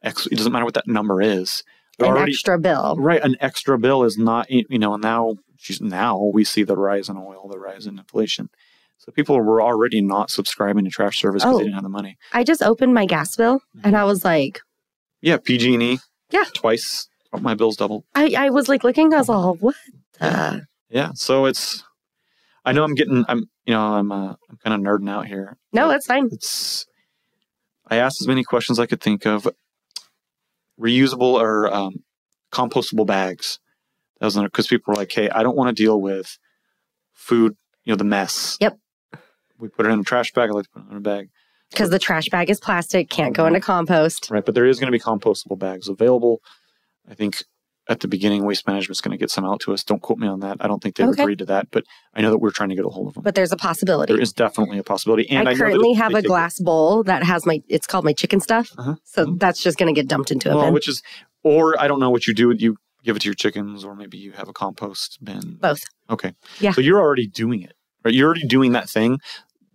[0.03, 1.63] Ex, it doesn't matter what that number is.
[1.99, 2.97] An already extra bill.
[2.99, 3.23] right.
[3.23, 4.97] An extra bill is not, you know.
[4.97, 8.51] Now, she's now we see the rise in oil, the rise in inflation.
[8.99, 11.59] So people were already not subscribing to trash service because Oh.
[11.59, 12.19] they didn't have the money.
[12.33, 14.61] I just opened my gas bill and I was like,
[15.21, 15.99] Yeah, PG&E.
[16.31, 16.45] Yeah.
[16.55, 17.09] twice.
[17.33, 18.05] Oh, my bill's doubled.
[18.15, 19.75] I, I was like looking, I was all, what?
[20.21, 21.83] the-" Yeah, so it's.
[22.65, 23.25] I know I'm getting.
[23.29, 23.49] I'm.
[23.65, 24.11] You know, I'm.
[24.13, 25.57] Uh, I'm kind of nerding out here.
[25.73, 26.29] No, that's fine.
[26.33, 26.87] It's.
[27.89, 29.47] I asked as many questions I could think of.
[30.81, 32.05] Reusable or um,
[32.53, 33.59] compostable bags.
[34.21, 36.39] That was because people were like, "Hey, I don't want to deal with
[37.13, 37.57] food.
[37.85, 38.57] You know, the mess.
[38.61, 38.79] Yep.
[39.59, 40.51] We put it in a trash bag.
[40.51, 41.31] I like to put it in a bag.
[41.71, 44.31] Because the trash bag is plastic, can't go into compost.
[44.31, 46.41] Right, but there is going to be compostable bags available.
[47.09, 47.43] I think
[47.89, 49.85] at the beginning, Waste Management's going to get some out to us.
[49.85, 50.57] Don't quote me on that.
[50.61, 51.23] I don't think they've Okay.
[51.23, 53.23] agreed to that, but I know that we're trying to get a hold of them.
[53.23, 54.13] But there's a possibility.
[54.13, 55.29] there is definitely a possibility.
[55.31, 58.05] And I, I currently have a take it- glass bowl that has my, it's called
[58.05, 58.73] my chicken stuff.
[58.77, 58.97] Uh-huh.
[59.05, 59.39] So Mhm.
[59.39, 60.75] that's just going to get dumped into a well, bin.
[60.75, 61.03] which is,
[61.45, 62.53] or I don't know what you do.
[62.59, 65.59] You give it to your chickens, or maybe you have a compost bin.
[65.61, 65.85] Both.
[66.11, 66.33] Okay.
[66.59, 66.73] Yeah.
[66.73, 68.13] So you're already doing it, right?
[68.13, 69.21] You're already doing that thing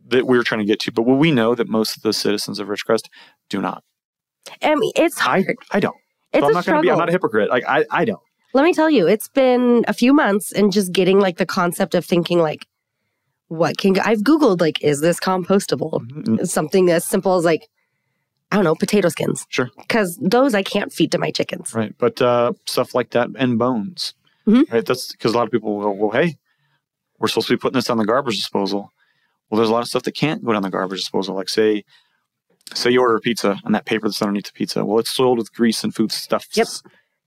[0.08, 0.92] that we are trying to get to.
[0.92, 3.06] But what we know that most of the citizens of Ridgecrest
[3.50, 3.84] do not.
[4.62, 5.56] I mean, it's I hard.
[5.72, 5.96] I don't.
[6.34, 6.82] It's so I'm a not going to struggle.
[6.84, 6.90] be.
[6.92, 7.50] I'm not a hypocrite.
[7.50, 8.22] Like I I don't.
[8.54, 11.96] Let me tell you, it's been a few months and just getting like the concept
[11.96, 12.66] of thinking like,
[13.48, 16.00] what can I've Googled like, is this compostable?
[16.12, 16.48] Mhm.
[16.48, 17.68] Something as simple as like,
[18.52, 19.46] I don't know, potato skins.
[19.50, 19.70] Sure.
[19.78, 21.74] Because those I can't feed to my chickens.
[21.74, 21.94] Right.
[21.98, 24.14] But uh, stuff like that and bones.
[24.48, 24.70] Mhm.
[24.72, 24.86] Right.
[24.86, 26.36] That's because a lot of people will go, well, hey,
[27.20, 28.92] we're supposed to be putting this on the garbage disposal.
[29.50, 31.36] Well, there's a lot of stuff that can't go down the garbage disposal.
[31.36, 31.86] Like say,
[32.74, 35.38] say you order a pizza and that paper that's underneath the pizza, well, it's soiled
[35.38, 36.46] with grease and food stuff.
[36.54, 36.68] Yep.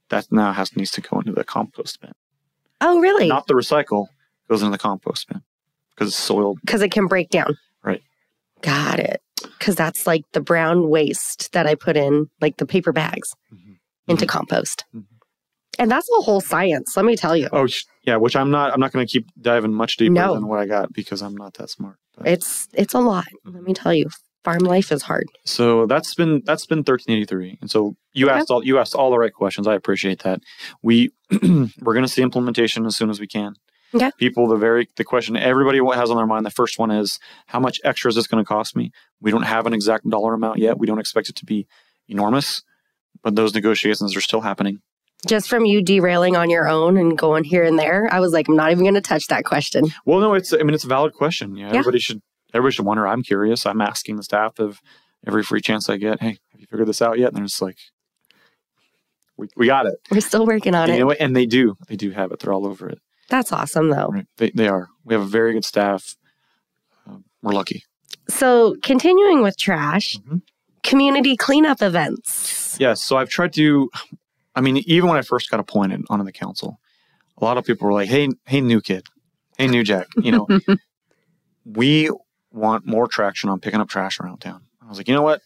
[0.09, 2.11] That now has needs to go into the compost bin.
[2.81, 3.27] Oh, really?
[3.27, 4.07] Not the recycle
[4.49, 5.41] goes into the compost bin
[5.95, 6.59] because it's soiled.
[6.61, 7.57] Because it can break down.
[7.83, 8.01] Right.
[8.61, 9.21] Got it.
[9.59, 13.77] Because that's like the brown waste that I put in, like the paper bags, Mhm.
[14.07, 14.85] into compost.
[14.95, 15.05] Mhm.
[15.77, 17.49] And that's a whole science, let me tell you.
[17.51, 17.67] Oh,
[18.03, 18.15] yeah.
[18.15, 18.71] Which I'm not.
[18.73, 20.33] I'm not going to keep diving much deeper No.
[20.33, 21.97] than what I got because I'm not that smart.
[22.17, 23.25] But- It's it's a lot.
[23.43, 24.09] Let me tell you.
[24.45, 25.27] Farm life is hard.
[25.43, 27.57] So that's been that's been 1383.
[27.61, 28.39] And so you Okay.
[28.39, 29.67] asked all you asked all the right questions.
[29.67, 30.39] I appreciate that.
[30.81, 33.55] We we're going to see implementation as soon as we can.
[33.93, 34.11] Okay.
[34.19, 36.45] People, the very the question everybody what has on their mind.
[36.45, 38.91] The first one is how much extra is this going to cost me?
[39.19, 40.77] We don't have an exact dollar amount yet.
[40.77, 41.65] We don't expect it to be
[42.07, 42.61] enormous,
[43.23, 44.79] but those negotiations are still happening.
[45.25, 48.47] Just from you derailing on your own and going here and there, I was like,
[48.47, 49.85] I'm not even going to touch that question.
[50.05, 51.55] Well, no, it's I mean it's a valid question.
[51.55, 51.79] Yeah, Yeah.
[51.79, 52.21] everybody should
[52.55, 53.07] everybody should wonder.
[53.07, 53.65] I'm curious.
[53.65, 54.81] I'm asking the staff of
[55.27, 56.21] every free chance I get.
[56.21, 57.27] Hey, have you figured this out yet?
[57.29, 57.77] And they're just like,
[59.37, 59.95] we, we got it.
[60.11, 61.19] We're still working on And, you it.
[61.19, 61.75] know and they do.
[61.87, 62.39] They do have it.
[62.39, 62.99] They're all over it.
[63.29, 64.07] That's awesome, though.
[64.07, 64.27] Right.
[64.37, 64.87] They, they are.
[65.03, 66.15] We have a very good staff.
[67.07, 67.83] Um, we're lucky.
[68.29, 70.41] So, continuing with trash, Mhm.
[70.83, 72.77] community cleanup events.
[72.79, 73.01] Yes.
[73.03, 73.89] So I've tried to.
[74.55, 76.79] I mean, even when I first got appointed onto the council,
[77.37, 79.05] a lot of people were like, "Hey, hey, new kid,
[79.57, 80.47] hey, new Jack, you know,
[81.65, 82.09] we
[82.55, 85.41] want more traction on picking up trash around town." I was like, you know what?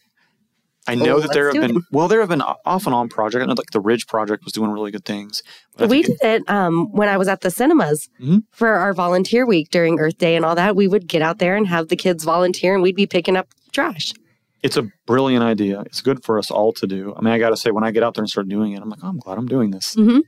[0.88, 3.42] I know Oh, that there have been well, there have been off and on project.
[3.42, 5.42] I know like the Ridge project was doing really good things.
[5.76, 8.44] But we did it um, when I was at the cinemas Mhm.
[8.50, 10.74] for our volunteer week during Earth Day and all that.
[10.76, 13.48] We would get out there and have the kids volunteer, and we'd be picking up
[13.72, 14.14] trash.
[14.62, 15.80] it's a brilliant idea.
[15.86, 17.14] It's good for us all to do.
[17.16, 18.82] I mean, I got to say, when I get out there and start doing it,
[18.82, 19.96] I'm like, oh, I'm glad I'm doing this.
[19.96, 20.20] Mhm.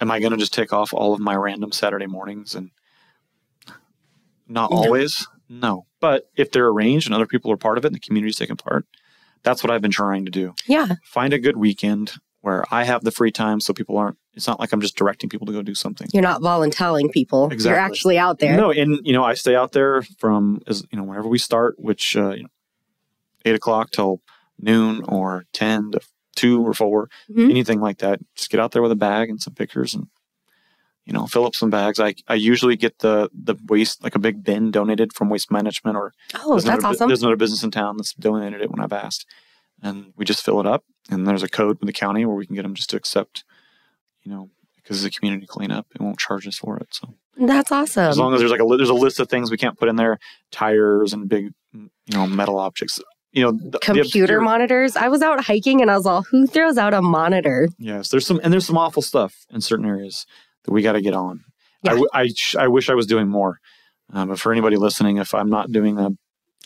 [0.00, 2.70] Am I going to just take off all of my random Saturday mornings and
[4.46, 4.76] not No.
[4.76, 5.26] always?
[5.48, 5.86] No.
[6.00, 8.56] But if they're arranged and other people are part of it and the community's taking
[8.56, 8.86] part,
[9.42, 10.54] that's what I've been trying to do.
[10.66, 14.46] Yeah, Find a good weekend where I have the free time so people aren't, it's
[14.46, 16.06] not like I'm just directing people to go do something.
[16.12, 17.48] you're not volunteering people.
[17.50, 17.70] Exactly.
[17.76, 18.56] You're actually out there.
[18.56, 21.74] No, and you know, I stay out there from as you know, whenever we start,
[21.78, 22.48] which uh, you know,
[23.44, 24.20] eight o'clock till
[24.60, 26.00] noon or ten to
[26.36, 27.50] two or 4 Mhm.
[27.50, 28.20] anything like that.
[28.36, 30.06] Just get out there with a bag and some pictures, and
[31.08, 31.98] you know, fill up some bags.
[31.98, 35.96] I I usually get the the waste like a big bin donated from Waste Management
[35.96, 37.08] or Oh, there's that's another, awesome.
[37.08, 39.24] There's another business in town that's donated it when I've asked,
[39.82, 40.84] and we just fill it up.
[41.10, 43.42] And there's a code with the county where we can get them just to accept,
[44.22, 45.86] you know, because it's a community cleanup.
[45.94, 48.04] It won't charge us for it, so That's awesome.
[48.10, 49.96] as long as there's like a there's a list of things we can't put in
[49.96, 50.18] there,
[50.52, 53.00] tires and big you know metal objects.
[53.32, 54.94] You know, the, the Computer obscure- monitors.
[54.96, 57.68] I was out hiking and I was all, who throws out a monitor?
[57.78, 60.26] Yes, there's some and there's some awful stuff in certain areas
[60.64, 61.44] that we got to get on.
[61.84, 61.90] I Yeah.
[61.92, 63.58] w- I, sh- I wish I was doing more,
[64.12, 66.16] um, but for anybody listening, if I'm not doing the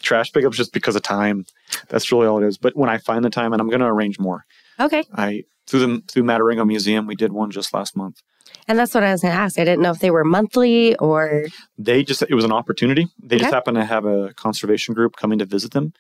[0.01, 1.45] trash pickups just because of time,
[1.89, 2.59] that's really all it is.
[2.59, 4.45] But when I find the time, and I'm going to arrange more,
[4.81, 5.05] Okay.
[5.15, 8.21] I through the through Maturango Museum, we did one just last month.
[8.69, 9.59] And that's what I was going to ask.
[9.59, 11.47] I didn't know if they were monthly or.
[11.79, 15.39] they just it was an opportunity they just happened to have a conservation group coming
[15.39, 15.93] to visit them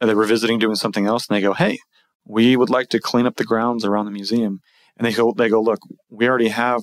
[0.00, 1.78] and they were visiting doing something else and they go hey
[2.26, 4.60] we would like to clean up the grounds around the museum
[4.96, 6.80] and they go they go look we already have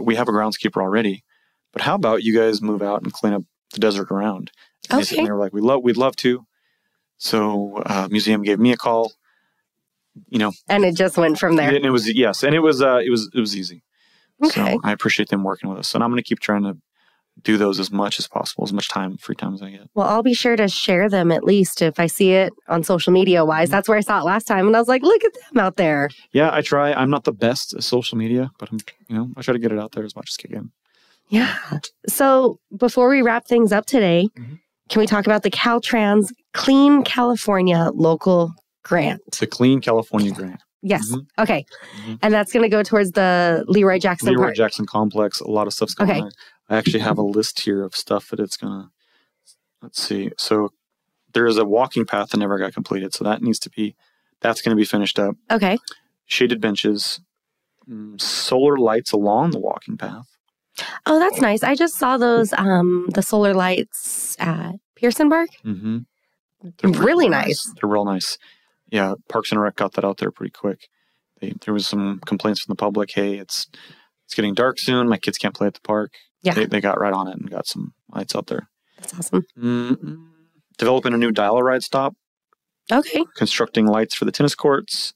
[0.00, 1.24] we have a groundskeeper already
[1.72, 4.50] but how about you guys move out and clean up the desert around
[4.90, 5.24] and they, Okay.
[5.24, 6.44] they were like we love we'd love to
[7.16, 9.12] so uh, museum gave me a call
[10.28, 11.68] you know And it just went from there.
[11.74, 13.82] and it was yes and it was uh it was it was easy
[14.44, 14.74] Okay.
[14.74, 16.76] so I appreciate them working with us, and I'm going to keep trying to
[17.42, 19.88] do those as much as possible, as much time, free time as I get.
[19.94, 23.12] Well, I'll be sure to share them at least if I see it on social
[23.12, 23.48] media Mm-hmm.
[23.48, 23.70] wise.
[23.70, 24.66] That's where I saw it last time.
[24.66, 26.08] And I was like, look at them out there.
[26.32, 26.92] Yeah, I try.
[26.92, 29.72] I'm not the best at social media, but I'm, you know, I try to get
[29.72, 30.72] it out there as much as I can.
[31.28, 31.54] Yeah.
[32.08, 34.58] So before we wrap things up today, Mhm.
[34.88, 39.20] can we talk about the Caltrans Clean California local grant?
[39.38, 41.10] The Clean California Grant, Yes.
[41.12, 41.26] Mhm.
[41.38, 41.64] Okay.
[42.06, 42.18] Mhm.
[42.22, 44.56] And that's going to go towards the Leroy Jackson Leroy Park.
[44.56, 45.40] Jackson Complex.
[45.40, 46.20] A lot of stuff's going Okay.
[46.20, 46.30] on.
[46.68, 48.90] I actually have a list here of stuff that it's gonna.
[49.82, 50.32] Let's see.
[50.36, 50.70] So
[51.32, 53.94] there is a walking path that never got completed, so that needs to be.
[54.40, 55.34] That's going to be finished up.
[55.50, 55.78] Okay.
[56.26, 57.20] Shaded benches,
[57.88, 60.26] mm, solar lights along the walking path.
[61.06, 61.64] Oh, that's nice.
[61.64, 65.50] I just saw those um the solar lights at Pearson Park.
[65.64, 65.98] Mm-hmm.
[67.00, 67.72] Really nice.
[67.80, 68.38] They're real nice.
[68.90, 70.88] Yeah, Parks and Rec got that out there pretty quick.
[71.40, 73.10] They, there was some complaints from the public.
[73.12, 73.68] Hey, it's
[74.24, 75.08] it's getting dark soon.
[75.08, 76.12] My kids can't play at the park.
[76.42, 76.54] Yeah.
[76.54, 78.68] They, they got right on it and got some lights out there.
[78.98, 79.44] That's awesome.
[79.58, 80.16] mm
[80.78, 82.14] Developing a new dial ride stop.
[82.92, 83.24] Okay.
[83.36, 85.12] Constructing lights for the tennis courts.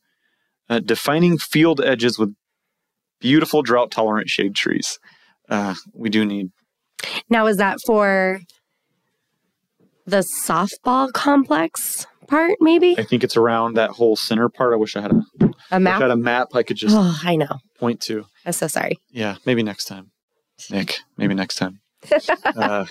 [0.69, 2.35] Uh, defining field edges with
[3.21, 4.99] beautiful drought tolerant shade trees.
[5.49, 6.51] Uh, we do need
[7.31, 8.41] Now is that for
[10.07, 12.99] the softball complex part maybe?
[12.99, 14.73] I think it's around that whole center part.
[14.73, 16.01] I wish I had a, A wish I map?
[16.03, 17.59] had a map I could just Oh, I know.
[17.79, 18.27] point to.
[18.45, 18.99] I'm so sorry.
[19.11, 20.11] Yeah, maybe next time.
[20.71, 21.81] Nick, maybe next time.
[22.57, 22.87] Uh,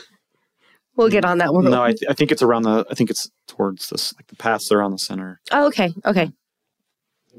[0.98, 1.64] We'll get on that one.
[1.66, 2.86] no, I, th- I think it's around the.
[2.92, 4.14] I think it's towards this.
[4.18, 5.40] Like the paths are around the center.
[5.50, 5.94] Oh, okay.
[6.06, 6.30] Okay.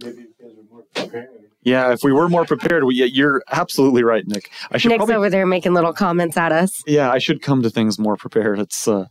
[0.02, 1.28] Maybe you guys are more prepared.
[1.62, 4.50] Yeah, if we were more prepared, we, yeah, you're absolutely right, Nick.
[4.72, 5.14] I should Nick's probably.
[5.16, 6.72] over there making little comments at us.
[6.86, 8.58] yeah, I should come to things more prepared.
[8.58, 8.88] It's.
[8.88, 9.04] uh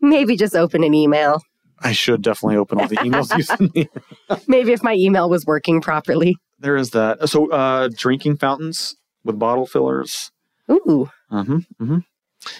[0.00, 1.42] Maybe just open an email.
[1.80, 3.88] I should definitely open all the emails you send me.
[4.46, 6.36] Maybe if my email was working properly.
[6.60, 7.28] There is that.
[7.28, 10.30] So, uh drinking fountains with bottle fillers.
[10.70, 11.10] Ooh.
[11.32, 11.56] Mm-hmm.
[11.82, 11.98] Mm-hmm.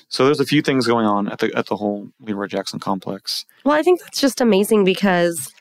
[0.09, 3.45] So there's a few things going on at the at the whole Leroy Jackson complex.
[3.65, 5.53] Well, I think that's just amazing because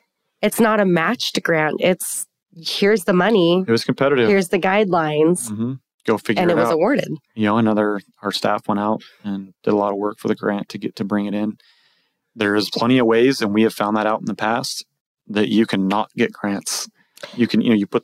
[0.42, 1.76] It's not a matched grant.
[1.80, 4.28] It's here's the money, It was competitive.
[4.30, 5.74] here's the guidelines, hmm
[6.06, 6.74] Go figure and it it was out.
[6.74, 7.10] awarded.
[7.34, 10.36] you know, another our staff went out and did a lot of work for the
[10.36, 11.58] grant to get to bring it in.
[12.36, 14.86] There is plenty of ways, and we have found that out in the past
[15.28, 16.90] that you cannot get grants.
[17.36, 18.04] You can, you know, you put.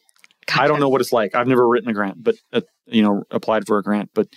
[0.58, 1.36] I don't know what it's like.
[1.36, 4.10] I've never written a grant, but uh, you know, applied for a grant.
[4.14, 4.28] But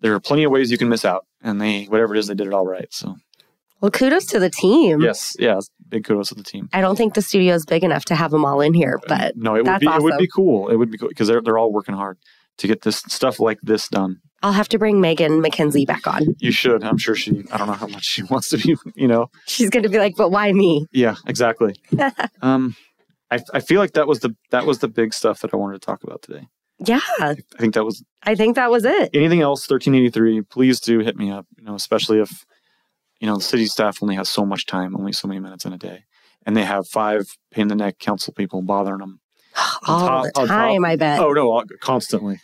[0.00, 2.34] there are plenty of ways you can miss out, and they whatever it is, they
[2.34, 2.88] did it all right.
[2.92, 3.16] So
[3.80, 5.00] Well, kudos to the team.
[5.00, 5.58] yes, yeah,
[5.88, 6.68] big kudos to the team.
[6.72, 9.36] I don't think the studio is big enough to have them all in here, but
[9.36, 10.68] no, it would be it would be cool.
[10.68, 12.18] It would be cool because they're they're all working hard
[12.58, 14.16] to get this stuff like this done.
[14.40, 16.22] I'll have to bring Megan McKenzie back on.
[16.38, 16.84] You should.
[16.84, 17.44] I'm sure she.
[17.50, 18.76] I don't know how much she wants to be.
[18.94, 19.30] You know.
[19.46, 20.86] She's going to be like, but why me?
[20.92, 21.74] Yeah, exactly.
[22.42, 22.76] um,
[23.30, 25.80] I, I feel like that was the that was the big stuff that I wanted
[25.80, 26.48] to talk about today.
[26.84, 29.10] Yeah, I think that was I think that was it.
[29.12, 29.66] anything else.
[29.66, 30.42] Thirteen eighty three.
[30.42, 31.46] Please do hit me up.
[31.56, 32.44] You know, especially if
[33.20, 35.72] you know the city staff only has so much time, only so many minutes in
[35.72, 36.04] a day,
[36.46, 39.20] and they have five pain in the neck council people bothering them.
[39.86, 41.20] All top- the time, I bet.
[41.20, 42.40] Oh no, constantly.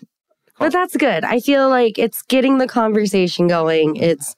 [0.58, 1.24] But that's good.
[1.24, 3.96] I feel like it's getting the conversation going.
[3.96, 4.36] It's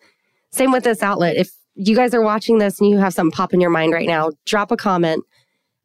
[0.51, 1.37] same with this outlet.
[1.37, 4.09] If you guys are watching this and you have something pop in your mind right
[4.09, 5.25] now, drop a comment.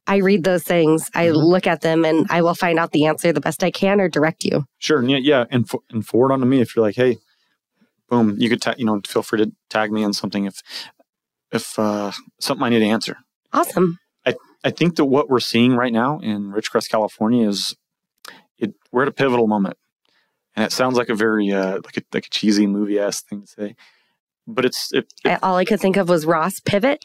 [0.08, 1.36] I read those things, I Mhm.
[1.36, 4.10] look at them, and I will find out the answer the best I can or
[4.10, 4.66] direct you.
[4.80, 5.02] Sure.
[5.04, 7.18] Yeah, yeah, and fo- and forward on to me if you're like, hey,
[8.10, 10.62] boom, you could ta- you know feel free to tag me on something if
[11.52, 13.18] if uh, something I need to answer.
[13.54, 14.00] Awesome.
[14.26, 17.76] I I think that what we're seeing right now in Ridgecrest, California, is
[18.58, 19.78] it, we're at a pivotal moment,
[20.56, 23.42] and it sounds like a very uh, like a like a cheesy movie ass thing
[23.42, 23.76] to say,
[24.48, 27.04] but it's it, it I, all I could think of was Ross pivot,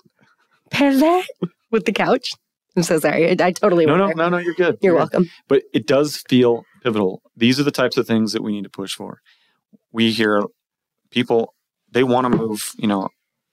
[0.71, 1.27] pivot
[1.71, 2.33] with the couch.
[2.77, 3.29] I'm so sorry.
[3.31, 4.99] I, I totally no no no no you're good You're good.
[4.99, 5.31] welcome.
[5.49, 7.23] but it does feel pivotal.
[7.37, 9.21] These are the types of things that we need to push for.
[9.93, 10.45] We hear
[11.11, 11.55] people
[11.91, 13.09] they want to move, you know,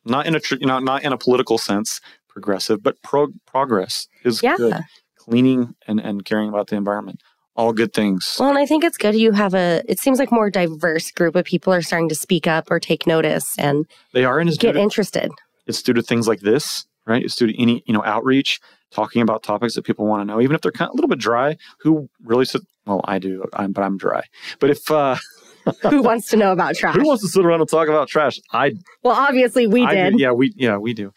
[0.05, 4.07] not in a tr- you know not in a political sense, progressive, but pro- progress
[4.23, 4.57] is Yeah.
[4.57, 4.75] good.
[5.17, 7.21] Cleaning and and caring about the environment,
[7.55, 8.35] all good things.
[8.39, 9.81] Well, and I think it's good you have a.
[9.87, 13.07] It seems like more diverse group of people are starting to speak up or take
[13.07, 15.31] notice and They are in his get interested.
[15.65, 17.23] it's due to things like this, right?
[17.23, 18.59] It's due to any, you know, outreach,
[18.93, 21.09] talking about topics that people want to know, even if they're kind of a little
[21.09, 21.57] bit dry.
[21.81, 22.61] Who really sit?
[22.85, 24.23] Well, I do, I'm, but I'm dry.
[24.59, 25.15] But if uh,
[25.89, 26.95] Who wants to know about trash?
[26.97, 28.39] who wants to sit around and talk about trash?
[28.51, 30.17] I, well, obviously we I did.
[30.17, 30.21] do.
[30.21, 31.13] Yeah, we, yeah, we do.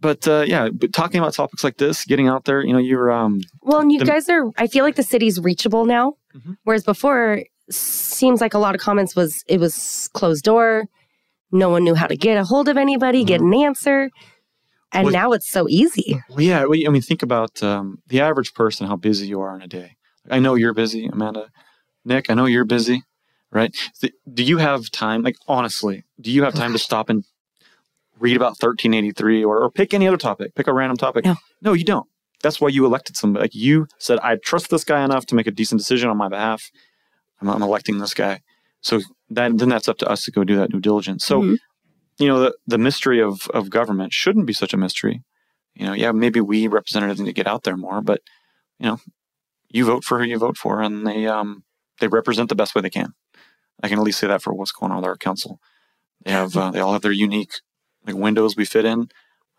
[0.00, 3.10] But uh, yeah, but talking about topics like this, getting out there, you know, you're
[3.10, 4.50] um, Well, and you The- guys are.
[4.58, 6.56] I feel like the city's reachable now, Mhm.
[6.64, 10.84] whereas before seems like a lot of comments was it was closed door.
[11.52, 14.10] No one knew how to get a hold of anybody, get an answer,
[14.92, 16.20] and Well- now it's so easy.
[16.28, 16.64] well, yeah.
[16.64, 19.68] well, I mean, think about um, the average person, how busy you are in a
[19.68, 19.96] day.
[20.30, 21.50] I know you're busy, Amanda.
[22.04, 23.02] Nick, I know you're busy,
[23.50, 23.74] right?
[24.32, 25.22] Do you have time?
[25.22, 27.24] Like, honestly, do you have time to stop and
[28.18, 30.54] read about 1383 or, or pick any other topic?
[30.54, 31.24] Pick a random topic.
[31.24, 31.36] No.
[31.60, 32.06] no, you don't.
[32.42, 33.42] That's why you elected somebody.
[33.44, 36.28] Like you said, I trust this guy enough to make a decent decision on my
[36.28, 36.70] behalf.
[37.40, 38.40] I'm, I'm electing this guy.
[38.80, 39.00] So
[39.30, 41.24] that, then that's up to us to go do that due diligence.
[41.24, 41.56] So, Mhm.
[42.18, 45.22] You know, the, the mystery of, of government shouldn't be such a mystery.
[45.74, 48.20] You know, yeah, maybe we representatives need to get out there more, but
[48.78, 48.98] you know,
[49.70, 51.64] you vote for who you vote for, and they um
[52.00, 53.14] they represent the best way they can.
[53.82, 55.60] I can at least say that for what's going on with our council.
[56.24, 57.52] They have uh, they all have their unique
[58.06, 59.08] like windows we fit in.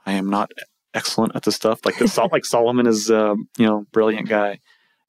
[0.06, 0.52] I am not
[0.94, 1.86] excellent at this stuff.
[1.86, 4.60] Like the Sol- like Solomon is um, you know brilliant guy.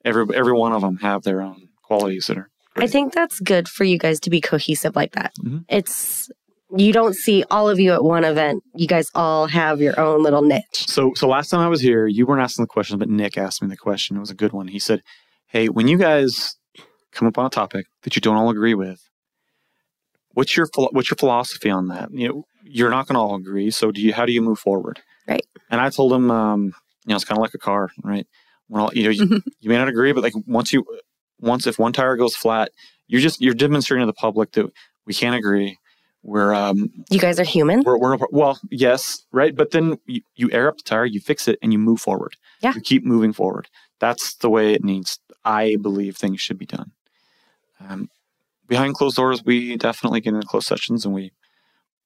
[0.05, 2.51] Every every one of them have their own qualities that are.
[2.77, 5.33] I think that's good for you guys to be cohesive like that.
[5.41, 5.65] Mhm.
[5.69, 6.31] It's
[6.77, 8.63] you don't see all of you at one event.
[8.75, 10.87] You guys all have your own little niche.
[10.89, 13.63] So so last time I was here, you weren't asking the question, but Nick asked
[13.63, 14.17] me the question.
[14.17, 14.69] It was a good one.
[14.69, 15.03] He said,
[15.47, 16.57] "Hey, when you guys
[17.13, 19.01] come up on a topic that you don't all agree with,
[20.33, 22.09] what's your what's your philosophy on that?
[22.13, 23.71] You know, you're not going to all agree.
[23.71, 24.13] So do you?
[24.13, 25.45] How do you move forward?" Right.
[25.71, 26.65] And I told him, um,
[27.07, 28.27] you know, it's kind of like a car, right?
[28.69, 30.85] When all, you know, you, you may not agree, but like once you
[31.41, 32.71] once if one tire goes flat,
[33.07, 34.67] you're just you're demonstrating to the public that
[35.07, 35.79] we can't agree.
[36.25, 37.83] We're um, You guys are human.
[37.85, 39.55] we're, we're well, yes, right.
[39.55, 42.35] But then you, you air up the tire, you fix it, and you move forward.
[42.61, 42.73] Yeah.
[42.75, 43.69] You keep moving forward.
[44.01, 45.19] That's the way it needs.
[45.45, 46.93] I believe things should be done.
[47.79, 48.09] Um,
[48.67, 51.33] behind closed doors, we definitely get into closed sessions and we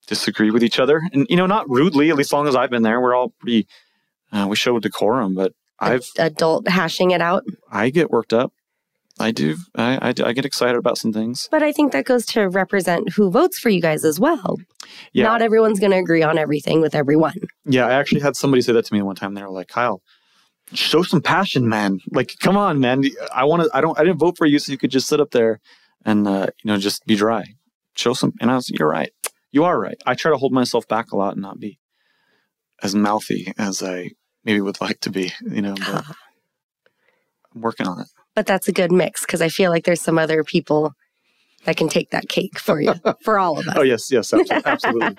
[0.09, 2.11] disagree with each other, and you know, not rudely.
[2.11, 3.69] At least long as I've been there, we're all pretty.
[4.33, 7.45] Uh, we show decorum, but I've Adult hashing it out.
[7.71, 8.53] I get worked up.
[9.21, 9.57] I do.
[9.75, 11.49] I, I, do- I get excited about some things.
[11.51, 14.57] But I think that goes to represent who votes for you guys as well.
[15.13, 15.25] Yeah.
[15.25, 17.35] Not everyone's going to agree on everything with everyone.
[17.65, 19.35] Yeah, I actually had somebody say that to me one time.
[19.35, 20.01] They were like, "Kyle,
[20.73, 21.99] show some passion, man.
[22.11, 23.05] Like, come on, man.
[23.33, 23.71] I want to.
[23.75, 23.99] I don't.
[23.99, 25.61] I didn't vote for you, so you could just sit up there
[26.05, 27.45] and uh, you know just be dry.
[27.97, 29.13] Show some." And I was, "You're right.
[29.51, 30.01] You are right.
[30.07, 31.79] I try to hold myself back a lot and not be
[32.83, 34.11] as mouthy as I
[34.45, 36.05] maybe would like to be, you know, but
[37.55, 38.07] I'm working on it.
[38.39, 40.93] But that's a good mix because I feel like there's some other people
[41.65, 43.75] that can take that cake for you, for all of us.
[43.77, 45.17] Oh yes, yes, abso- absolutely.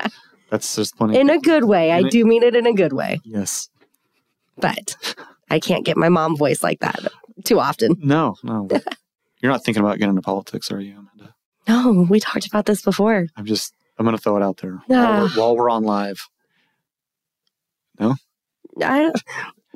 [0.50, 1.20] That's just plenty.
[1.20, 1.92] In a good way.
[1.92, 3.20] I do mean it in a good way.
[3.26, 3.68] yes.
[4.56, 4.96] But
[5.50, 6.98] I can't get my mom voice like that
[7.44, 7.98] too often.
[8.00, 8.70] No, no.
[9.42, 11.36] You're not thinking about getting into politics, are you, Amanda?
[11.68, 13.28] No, we talked about this before.
[13.36, 13.74] I'm just.
[13.98, 14.94] I'm going to throw it out there Ah.
[14.94, 16.22] while, we're, while we're on live.
[18.00, 18.16] No?
[18.82, 19.12] I,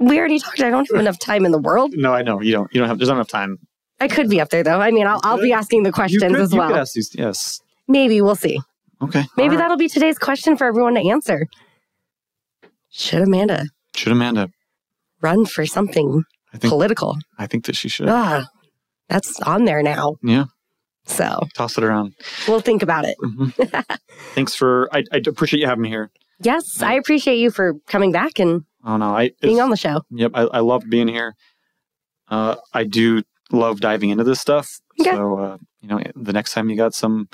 [0.07, 0.61] we already talked.
[0.61, 1.93] I don't have enough time in the world.
[1.95, 2.73] No, I know you don't.
[2.73, 2.97] You don't have.
[2.97, 3.59] There's not enough time.
[3.99, 4.81] I could be up there though.
[4.81, 6.73] I mean, I'll, I'll be asking the questions could, as you well.
[6.93, 7.11] these.
[7.13, 7.61] Yes.
[7.87, 8.59] Maybe we'll see.
[9.01, 9.23] Okay.
[9.37, 9.57] Maybe right.
[9.57, 11.47] that'll be today's question for everyone to answer.
[12.89, 14.49] Should Amanda should Amanda.
[15.21, 16.23] run for something
[16.53, 16.71] I think.
[16.71, 17.17] political?
[17.37, 18.07] I think that she should.
[18.09, 18.47] Ah,
[19.09, 20.15] that's on there now.
[20.23, 20.45] Yeah.
[21.05, 22.13] So Toss it around.
[22.47, 23.17] we'll think about it.
[23.21, 23.97] Mhm.
[24.35, 24.89] Thanks for.
[24.93, 26.11] I, I appreciate you having me here.
[26.39, 29.31] Yes, I appreciate you for coming back and Oh no, I.
[29.41, 30.01] being on the show.
[30.11, 31.35] Yep, I, I loved being here.
[32.29, 34.79] Uh, I do love diving into this stuff.
[34.99, 35.11] Okay.
[35.11, 37.27] So, uh, you know, the next time you got some,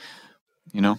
[0.73, 0.97] you know,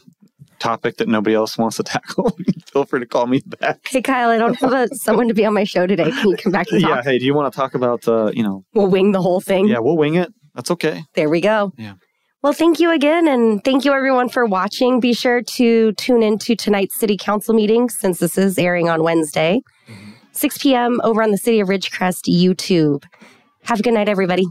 [0.58, 2.36] topic that nobody else wants to tackle,
[2.72, 3.80] feel free to call me back.
[3.88, 6.10] Hey, Kyle, I don't have a, someone to be on my show today.
[6.10, 7.02] Can you come back and Yeah.
[7.02, 9.68] Hey, do you want to talk about, uh, you know, We'll wing the whole thing.
[9.68, 10.32] yeah, we'll wing it.
[10.54, 11.04] That's okay.
[11.14, 11.72] There we go.
[11.76, 11.94] Yeah.
[12.42, 13.28] Well, thank you again.
[13.28, 14.98] And thank you everyone for watching.
[14.98, 19.60] Be sure to tune into tonight's city council meeting since this is airing on Wednesday,
[20.32, 21.00] 6 p.m.
[21.04, 23.04] over on the City of Ridgecrest YouTube.
[23.64, 24.46] Have a good night, everybody.